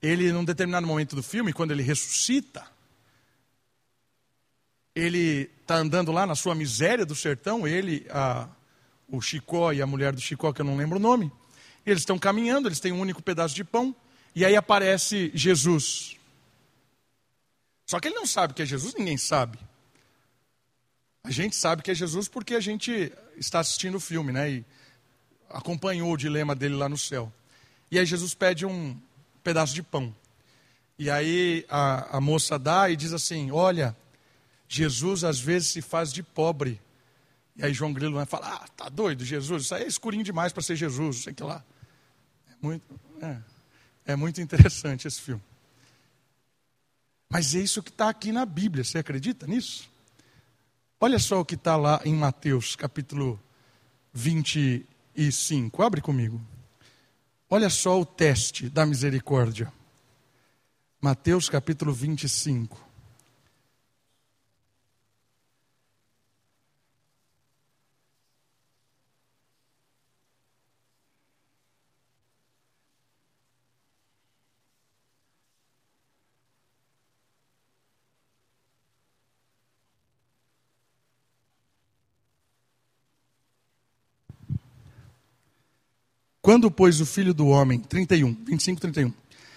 [0.01, 2.67] ele, num determinado momento do filme, quando ele ressuscita,
[4.95, 8.49] ele está andando lá na sua miséria do sertão, ele, a,
[9.09, 11.33] o Chicó e a mulher do Chicó, que eu não lembro o nome,
[11.85, 13.95] eles estão caminhando, eles têm um único pedaço de pão,
[14.35, 16.17] e aí aparece Jesus.
[17.85, 19.59] Só que ele não sabe que é Jesus, ninguém sabe.
[21.25, 24.49] A gente sabe que é Jesus porque a gente está assistindo o filme, né?
[24.49, 24.65] E
[25.51, 27.33] acompanhou o dilema dele lá no céu.
[27.91, 28.97] E aí Jesus pede um,
[29.43, 30.13] pedaço de pão.
[30.99, 33.97] E aí a, a moça dá e diz assim: Olha,
[34.69, 36.81] Jesus às vezes se faz de pobre.
[37.57, 40.53] E aí João Grilo vai falar: Ah, tá doido, Jesus, isso aí é escurinho demais
[40.53, 41.65] para ser Jesus, sei que lá.
[42.51, 43.39] É muito, é,
[44.07, 45.43] é muito interessante esse filme.
[47.29, 49.89] Mas é isso que está aqui na Bíblia, você acredita nisso?
[51.01, 53.41] Olha só o que está lá em Mateus capítulo
[54.13, 55.83] 25.
[55.83, 56.41] Abre comigo.
[57.51, 59.73] Olha só o teste da misericórdia.
[61.01, 62.86] Mateus capítulo 25.
[86.47, 89.13] Quando, pois, o filho do homem, 31, 25, 31.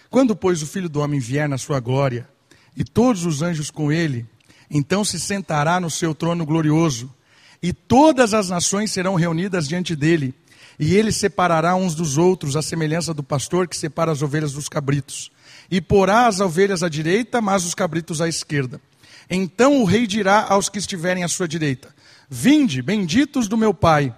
[0.10, 2.28] Quando, pois, o filho do homem vier na sua glória,
[2.76, 4.26] e todos os anjos com ele,
[4.72, 7.14] então se sentará no seu trono glorioso,
[7.62, 10.34] e todas as nações serão reunidas diante dele,
[10.80, 14.68] e ele separará uns dos outros, à semelhança do pastor que separa as ovelhas dos
[14.68, 15.32] cabritos.
[15.70, 18.82] E porá as ovelhas à direita, mas os cabritos à esquerda.
[19.30, 21.94] Então o rei dirá aos que estiverem à sua direita:
[22.28, 24.12] Vinde, benditos do meu Pai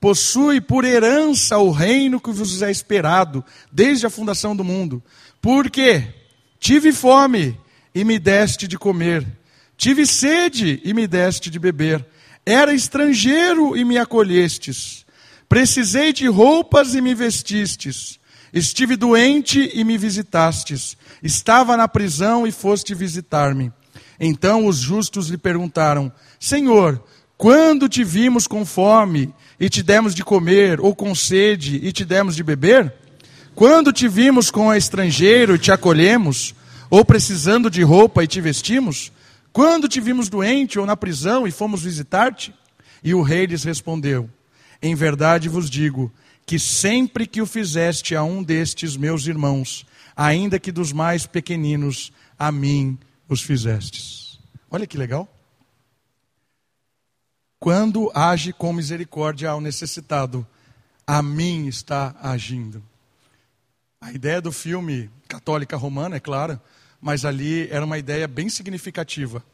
[0.00, 5.02] possui por herança o reino que vos é esperado desde a fundação do mundo.
[5.40, 6.04] Porque
[6.58, 7.58] tive fome
[7.94, 9.26] e me deste de comer,
[9.76, 12.04] tive sede e me deste de beber,
[12.46, 15.04] era estrangeiro e me acolhestes,
[15.48, 18.18] precisei de roupas e me vestistes,
[18.52, 23.72] estive doente e me visitastes, estava na prisão e foste visitar-me.
[24.18, 27.02] Então os justos lhe perguntaram: Senhor,
[27.40, 32.04] quando te vimos com fome e te demos de comer, ou com sede e te
[32.04, 32.92] demos de beber?
[33.54, 36.54] Quando te vimos com estrangeiro e te acolhemos,
[36.90, 39.10] ou precisando de roupa e te vestimos?
[39.54, 42.52] Quando te vimos doente ou na prisão e fomos visitar-te?
[43.02, 44.28] E o rei lhes respondeu:
[44.82, 46.12] Em verdade vos digo
[46.44, 52.12] que sempre que o fizeste a um destes meus irmãos, ainda que dos mais pequeninos,
[52.38, 54.38] a mim os fizestes.
[54.70, 55.39] Olha que legal
[57.60, 60.46] quando age com misericórdia ao necessitado,
[61.06, 62.82] a mim está agindo.
[64.00, 66.58] A ideia do filme Católica Romana, é claro,
[66.98, 69.44] mas ali era uma ideia bem significativa.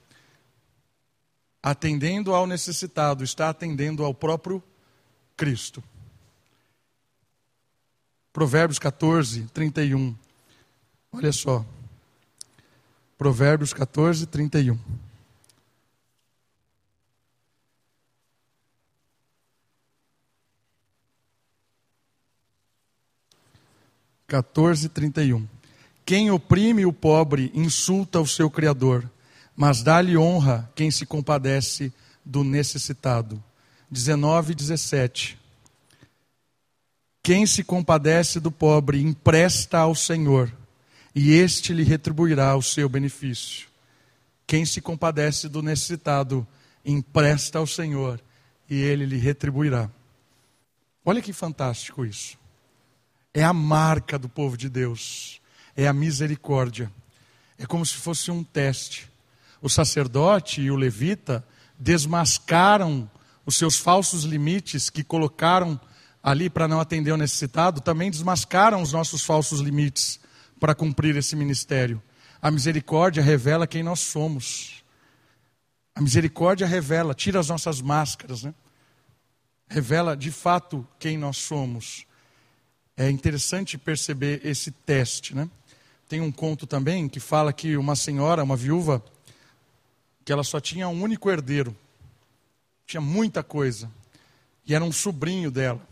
[1.60, 4.62] Atendendo ao necessitado, está atendendo ao próprio
[5.36, 5.82] Cristo.
[8.32, 10.14] Provérbios 14, 31.
[11.10, 11.66] Olha só.
[13.18, 14.78] Provérbios 14, 31.
[24.26, 25.46] 14, 31.
[26.04, 29.08] Quem oprime o pobre insulta o seu Criador,
[29.54, 31.92] mas dá-lhe honra quem se compadece
[32.24, 33.42] do necessitado.
[33.90, 35.38] 19 e 17.
[37.22, 40.52] Quem se compadece do pobre empresta ao Senhor,
[41.14, 43.68] e este lhe retribuirá o seu benefício.
[44.46, 46.46] Quem se compadece do necessitado
[46.84, 48.20] empresta ao Senhor,
[48.68, 49.90] e ele lhe retribuirá.
[51.04, 52.36] Olha que fantástico isso.
[53.36, 55.42] É a marca do povo de Deus,
[55.76, 56.90] é a misericórdia.
[57.58, 59.10] É como se fosse um teste.
[59.60, 61.46] O sacerdote e o levita
[61.78, 63.10] desmascaram
[63.44, 65.78] os seus falsos limites que colocaram
[66.22, 70.18] ali para não atender o necessitado, também desmascaram os nossos falsos limites
[70.58, 72.02] para cumprir esse ministério.
[72.40, 74.82] A misericórdia revela quem nós somos.
[75.94, 78.54] A misericórdia revela, tira as nossas máscaras, né?
[79.68, 82.05] Revela de fato quem nós somos.
[82.96, 85.48] É interessante perceber esse teste, né?
[86.08, 89.04] Tem um conto também que fala que uma senhora, uma viúva,
[90.24, 91.76] que ela só tinha um único herdeiro.
[92.86, 93.90] Tinha muita coisa.
[94.66, 95.82] E era um sobrinho dela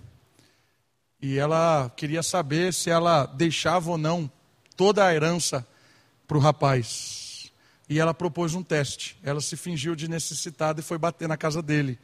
[1.26, 4.30] e ela queria saber se ela deixava ou não
[4.76, 5.66] toda a herança
[6.28, 7.50] para o rapaz.
[7.88, 9.16] E ela propôs um teste.
[9.22, 11.98] Ela se fingiu de necessitada e foi bater na casa dele.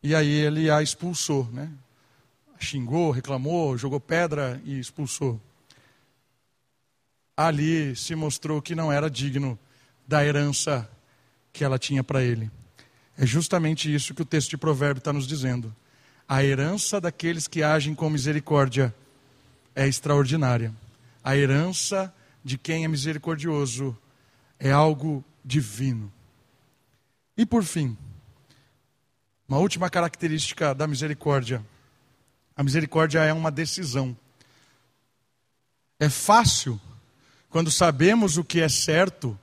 [0.00, 1.68] E aí ele a expulsou, né?
[2.58, 5.40] Xingou, reclamou, jogou pedra e expulsou.
[7.36, 9.58] Ali se mostrou que não era digno
[10.06, 10.90] da herança
[11.52, 12.50] que ela tinha para ele.
[13.16, 15.74] É justamente isso que o texto de Provérbio está nos dizendo.
[16.28, 18.94] A herança daqueles que agem com misericórdia
[19.74, 20.74] é extraordinária.
[21.22, 23.96] A herança de quem é misericordioso
[24.58, 26.12] é algo divino.
[27.36, 27.96] E por fim,
[29.48, 31.64] uma última característica da misericórdia.
[32.58, 34.16] A misericórdia é uma decisão.
[36.00, 36.80] É fácil
[37.48, 39.38] quando sabemos o que é certo,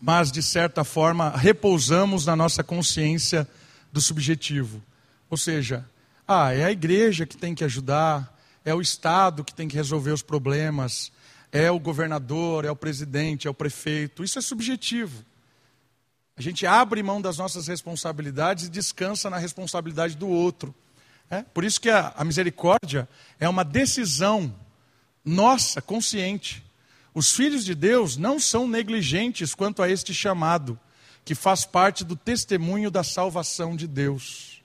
[0.00, 3.46] mas de certa forma repousamos na nossa consciência
[3.92, 4.80] do subjetivo.
[5.28, 5.84] Ou seja,
[6.28, 10.12] ah, é a igreja que tem que ajudar, é o Estado que tem que resolver
[10.12, 11.10] os problemas,
[11.50, 14.22] é o governador, é o presidente, é o prefeito.
[14.22, 15.24] Isso é subjetivo.
[16.36, 20.72] A gente abre mão das nossas responsabilidades e descansa na responsabilidade do outro.
[21.30, 21.42] É?
[21.42, 23.08] Por isso que a, a misericórdia
[23.38, 24.52] é uma decisão
[25.24, 26.64] nossa, consciente.
[27.14, 30.78] Os filhos de Deus não são negligentes quanto a este chamado,
[31.24, 34.62] que faz parte do testemunho da salvação de Deus.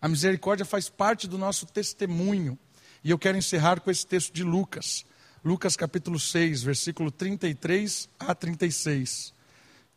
[0.00, 2.58] A misericórdia faz parte do nosso testemunho.
[3.04, 5.04] E eu quero encerrar com esse texto de Lucas.
[5.44, 9.32] Lucas capítulo 6, versículo 33 a 36.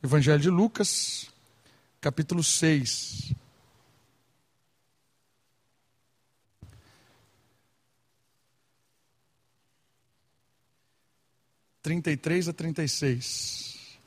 [0.04, 1.28] Evangelho de Lucas,
[2.00, 3.34] capítulo 6.
[11.82, 13.98] Trinta e três a trinta e seis.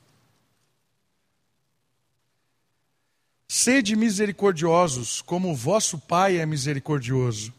[3.47, 7.53] Sede misericordiosos, como o vosso Pai é misericordioso.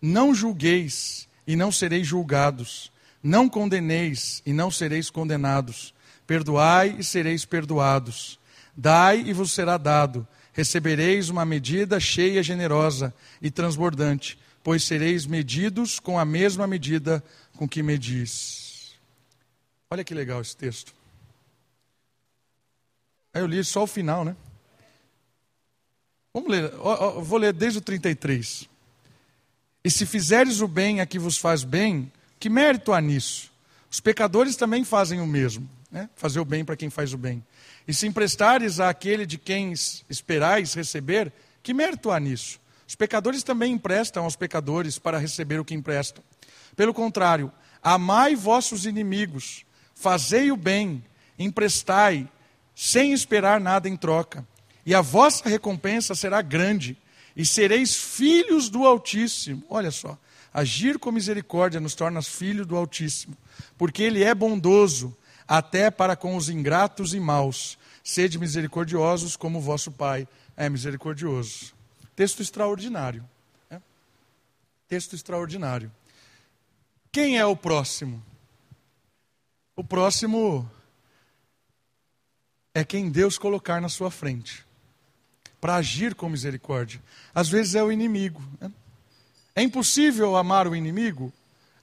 [0.00, 2.92] Não julgueis e não sereis julgados.
[3.22, 5.94] Não condeneis e não sereis condenados.
[6.26, 8.38] Perdoai e sereis perdoados.
[8.76, 10.26] Dai e vos será dado.
[10.52, 17.24] Recebereis uma medida cheia, generosa e transbordante, pois sereis medidos com a mesma medida
[17.56, 18.63] com que medis.
[19.90, 20.94] Olha que legal esse texto.
[23.32, 24.36] Aí eu li só o final, né?
[26.32, 28.68] Vamos ler, vou ler desde o 33.
[29.84, 32.10] E se fizeres o bem a que vos faz bem,
[32.40, 33.52] que mérito há nisso?
[33.90, 36.10] Os pecadores também fazem o mesmo, né?
[36.16, 37.44] fazer o bem para quem faz o bem.
[37.86, 39.72] E se emprestares àquele de quem
[40.08, 41.32] esperais receber,
[41.62, 42.58] que mérito há nisso?
[42.86, 46.22] Os pecadores também emprestam aos pecadores para receber o que emprestam.
[46.74, 49.64] Pelo contrário, amai vossos inimigos,
[50.04, 51.02] fazei o bem,
[51.38, 52.28] emprestai,
[52.74, 54.46] sem esperar nada em troca
[54.86, 56.96] e a vossa recompensa será grande,
[57.36, 59.62] e sereis filhos do Altíssimo.
[59.68, 60.16] Olha só,
[60.52, 63.36] agir com misericórdia nos torna filhos do Altíssimo,
[63.76, 65.16] porque Ele é bondoso
[65.48, 67.78] até para com os ingratos e maus.
[68.04, 71.72] Sede misericordiosos como o vosso Pai é misericordioso.
[72.14, 73.24] Texto extraordinário.
[73.70, 73.80] Né?
[74.86, 75.90] Texto extraordinário.
[77.10, 78.22] Quem é o próximo?
[79.76, 80.70] O próximo
[82.72, 84.64] é quem Deus colocar na sua frente
[85.60, 87.02] para agir com misericórdia.
[87.34, 88.42] Às vezes é o inimigo.
[88.60, 88.70] Né?
[89.54, 91.32] É impossível amar o inimigo?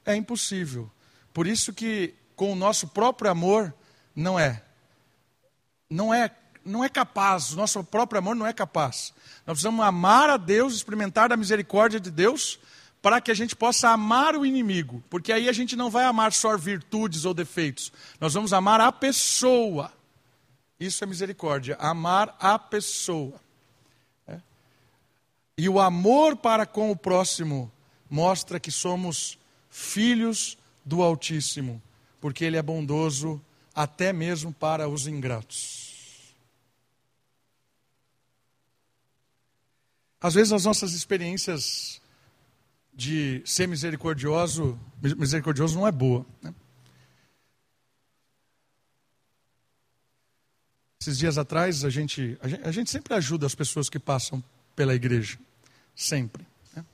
[0.06, 0.90] É impossível.
[1.34, 3.74] Por isso que com o nosso próprio amor
[4.16, 4.64] não é.
[5.90, 6.32] Não é
[6.64, 9.14] não é capaz, o nosso próprio amor não é capaz.
[9.48, 12.60] Nós precisamos amar a Deus, experimentar a misericórdia de Deus
[13.02, 16.32] para que a gente possa amar o inimigo, porque aí a gente não vai amar
[16.32, 19.92] só virtudes ou defeitos, nós vamos amar a pessoa.
[20.80, 23.40] Isso é misericórdia, amar a pessoa.
[24.28, 24.40] É.
[25.58, 27.72] E o amor para com o próximo
[28.10, 29.38] mostra que somos
[29.70, 31.82] filhos do Altíssimo,
[32.20, 33.42] porque Ele é bondoso
[33.74, 35.90] até mesmo para os ingratos.
[40.20, 42.01] Às vezes as nossas experiências
[43.02, 46.24] de ser misericordioso, misericordioso não é boa.
[46.40, 46.54] Né?
[51.02, 54.44] Esses dias atrás, a gente, a gente, a gente sempre ajuda as pessoas que passam
[54.76, 55.40] pela igreja.
[55.96, 56.46] Sempre.
[56.76, 56.86] Né?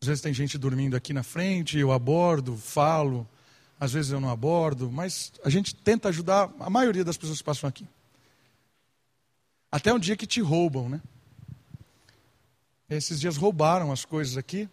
[0.00, 3.28] Às vezes tem gente dormindo aqui na frente, eu abordo, falo.
[3.78, 7.44] Às vezes eu não abordo, mas a gente tenta ajudar a maioria das pessoas que
[7.44, 7.86] passam aqui.
[9.70, 11.02] Até um dia que te roubam, né?
[12.90, 14.68] Esses dias roubaram as coisas aqui.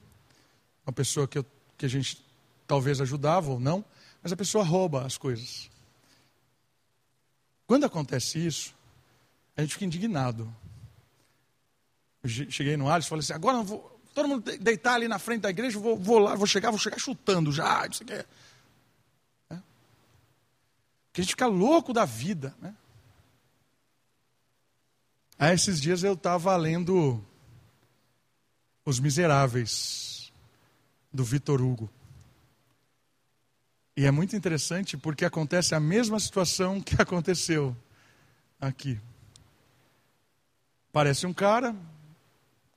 [0.85, 1.45] Uma pessoa que, eu,
[1.77, 2.25] que a gente
[2.65, 3.85] talvez ajudava ou não,
[4.23, 5.69] mas a pessoa rouba as coisas.
[7.67, 8.73] Quando acontece isso,
[9.55, 10.51] a gente fica indignado.
[12.23, 15.41] Eu cheguei no Alisson e falei assim: agora vou, todo mundo deitar ali na frente
[15.41, 17.85] da igreja, vou, vou lá, vou chegar, vou chegar chutando já.
[17.85, 18.25] Isso aqui é.
[19.51, 19.57] é.
[21.07, 22.55] Porque a gente fica louco da vida.
[22.59, 22.73] Né?
[25.37, 27.23] Aí esses dias eu estava lendo
[28.87, 30.31] Os Miseráveis,
[31.11, 31.89] do Vitor Hugo.
[33.97, 37.75] E é muito interessante porque acontece a mesma situação que aconteceu
[38.61, 38.97] aqui.
[40.93, 41.75] Parece um cara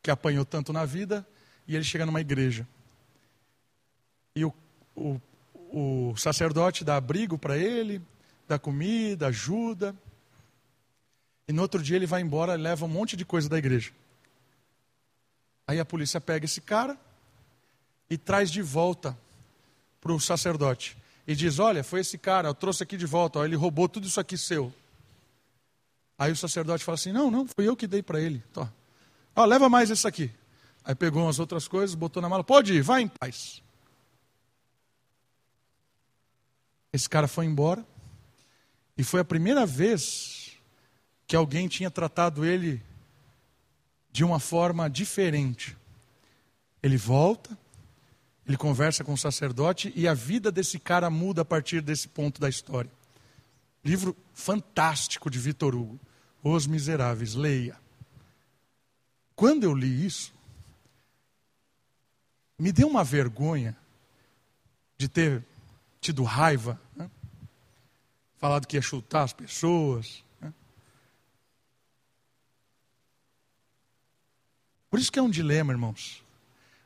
[0.03, 1.25] que apanhou tanto na vida
[1.65, 2.67] e ele chega numa igreja.
[4.35, 4.53] E o,
[4.97, 5.21] o,
[5.55, 8.03] o sacerdote dá abrigo para ele,
[8.49, 9.95] dá comida, ajuda.
[11.47, 13.93] E no outro dia ele vai embora e leva um monte de coisa da igreja.
[15.71, 16.99] Aí a polícia pega esse cara
[18.11, 19.17] e traz de volta
[20.01, 23.45] para o sacerdote e diz: Olha, foi esse cara, eu trouxe aqui de volta, ó,
[23.45, 24.75] ele roubou tudo isso aqui seu.
[26.19, 28.43] Aí o sacerdote fala assim: Não, não, foi eu que dei para ele.
[28.53, 28.69] Tó.
[29.37, 30.29] Ó, leva mais isso aqui.
[30.85, 33.63] Aí pegou umas outras coisas, botou na mala: Pode ir, vai em paz.
[36.93, 37.87] Esse cara foi embora.
[38.99, 40.51] E foi a primeira vez
[41.29, 42.83] que alguém tinha tratado ele
[44.13, 45.77] de uma forma diferente.
[46.83, 47.57] Ele volta,
[48.47, 52.41] ele conversa com o sacerdote e a vida desse cara muda a partir desse ponto
[52.41, 52.91] da história.
[53.85, 55.99] Livro fantástico de Vitor Hugo,
[56.43, 57.79] Os Miseráveis, leia.
[59.35, 60.35] Quando eu li isso,
[62.59, 63.77] me deu uma vergonha
[64.99, 65.43] de ter
[66.01, 67.11] tido raiva, né?
[68.37, 70.23] falado que ia chutar as pessoas.
[74.91, 76.25] Por isso que é um dilema, irmãos.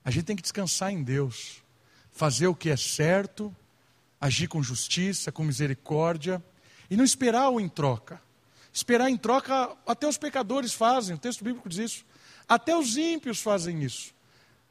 [0.04, 1.62] A gente tem que descansar em Deus,
[2.12, 3.54] fazer o que é certo,
[4.20, 6.44] agir com justiça, com misericórdia
[6.90, 8.22] e não esperar o em troca.
[8.72, 12.06] Esperar em troca, até os pecadores fazem, o texto bíblico diz isso.
[12.46, 14.12] Até os ímpios fazem isso.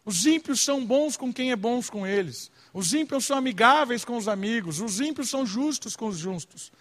[0.05, 2.51] Os ímpios são bons com quem é bons com eles.
[2.73, 4.81] Os ímpios são amigáveis com os amigos.
[4.81, 6.71] Os ímpios são justos com os justos.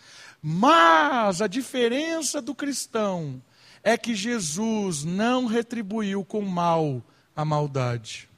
[0.42, 3.40] Mas a diferença do cristão
[3.82, 7.02] é que Jesus não retribuiu com mal
[7.34, 8.28] a maldade.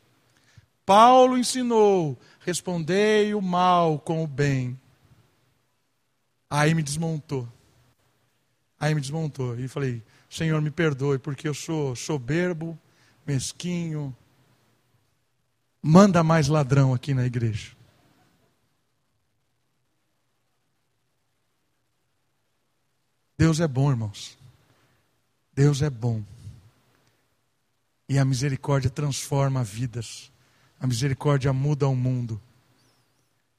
[0.86, 4.78] Paulo ensinou: respondei o mal com o bem.
[6.48, 7.48] Aí me desmontou.
[8.78, 9.58] Aí me desmontou.
[9.58, 12.78] E falei: Senhor, me perdoe, porque eu sou soberbo,
[13.26, 14.14] mesquinho.
[15.82, 17.72] Manda mais ladrão aqui na igreja.
[23.36, 24.38] Deus é bom, irmãos.
[25.54, 26.22] Deus é bom.
[28.08, 30.30] E a misericórdia transforma vidas.
[30.80, 32.40] A misericórdia muda o mundo.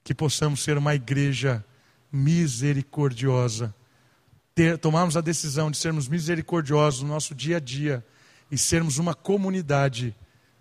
[0.04, 1.64] Que possamos ser uma igreja
[2.12, 3.74] misericordiosa.
[4.54, 8.04] Ter, tomarmos a decisão de sermos misericordiosos no nosso dia a dia
[8.50, 10.14] e sermos uma comunidade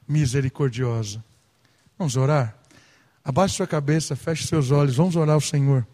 [0.08, 1.24] misericordiosa.
[1.98, 2.58] Vamos orar?
[3.24, 5.86] Abaixe sua cabeça, feche seus olhos, vamos orar ao Senhor.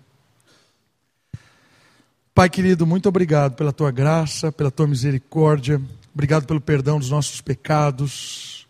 [2.34, 5.82] Pai querido, muito obrigado pela tua graça, pela tua misericórdia,
[6.14, 8.66] obrigado pelo perdão dos nossos pecados.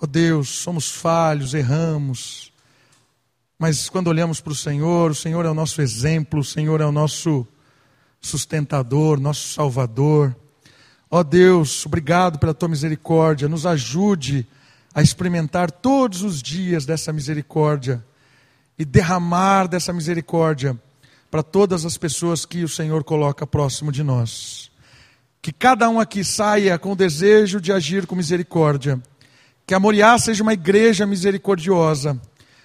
[0.00, 2.52] Ó oh Deus, somos falhos, erramos,
[3.58, 6.86] mas quando olhamos para o Senhor, o Senhor é o nosso exemplo, o Senhor é
[6.86, 7.44] o nosso
[8.20, 10.34] sustentador, nosso salvador.
[11.10, 14.46] Ó oh Deus, obrigado pela tua misericórdia, nos ajude
[14.94, 18.04] a experimentar todos os dias dessa misericórdia
[18.78, 20.80] e derramar dessa misericórdia
[21.34, 24.70] para todas as pessoas que o Senhor coloca próximo de nós.
[25.42, 29.02] Que cada um aqui saia com o desejo de agir com misericórdia
[29.66, 32.22] Que a Moriá seja uma igreja misericordiosa.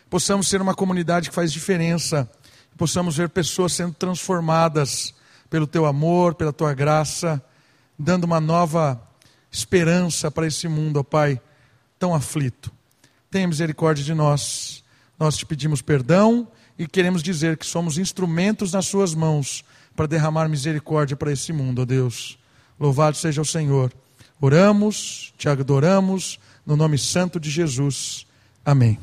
[0.07, 2.29] Possamos ser uma comunidade que faz diferença.
[2.77, 5.15] Possamos ver pessoas sendo transformadas
[5.49, 7.43] pelo teu amor, pela tua graça,
[7.97, 9.01] dando uma nova
[9.51, 11.41] esperança para esse mundo, ó Pai,
[11.97, 12.71] tão aflito.
[13.31, 14.83] Tenha misericórdia de nós.
[15.17, 16.47] Nós te pedimos perdão
[16.79, 19.65] e queremos dizer que somos instrumentos nas Suas mãos
[19.97, 22.39] para derramar misericórdia para esse mundo, ó Deus.
[22.79, 23.91] Louvado seja o Senhor.
[24.39, 28.25] Oramos, te adoramos, no nome santo de Jesus.
[28.63, 28.97] Amém.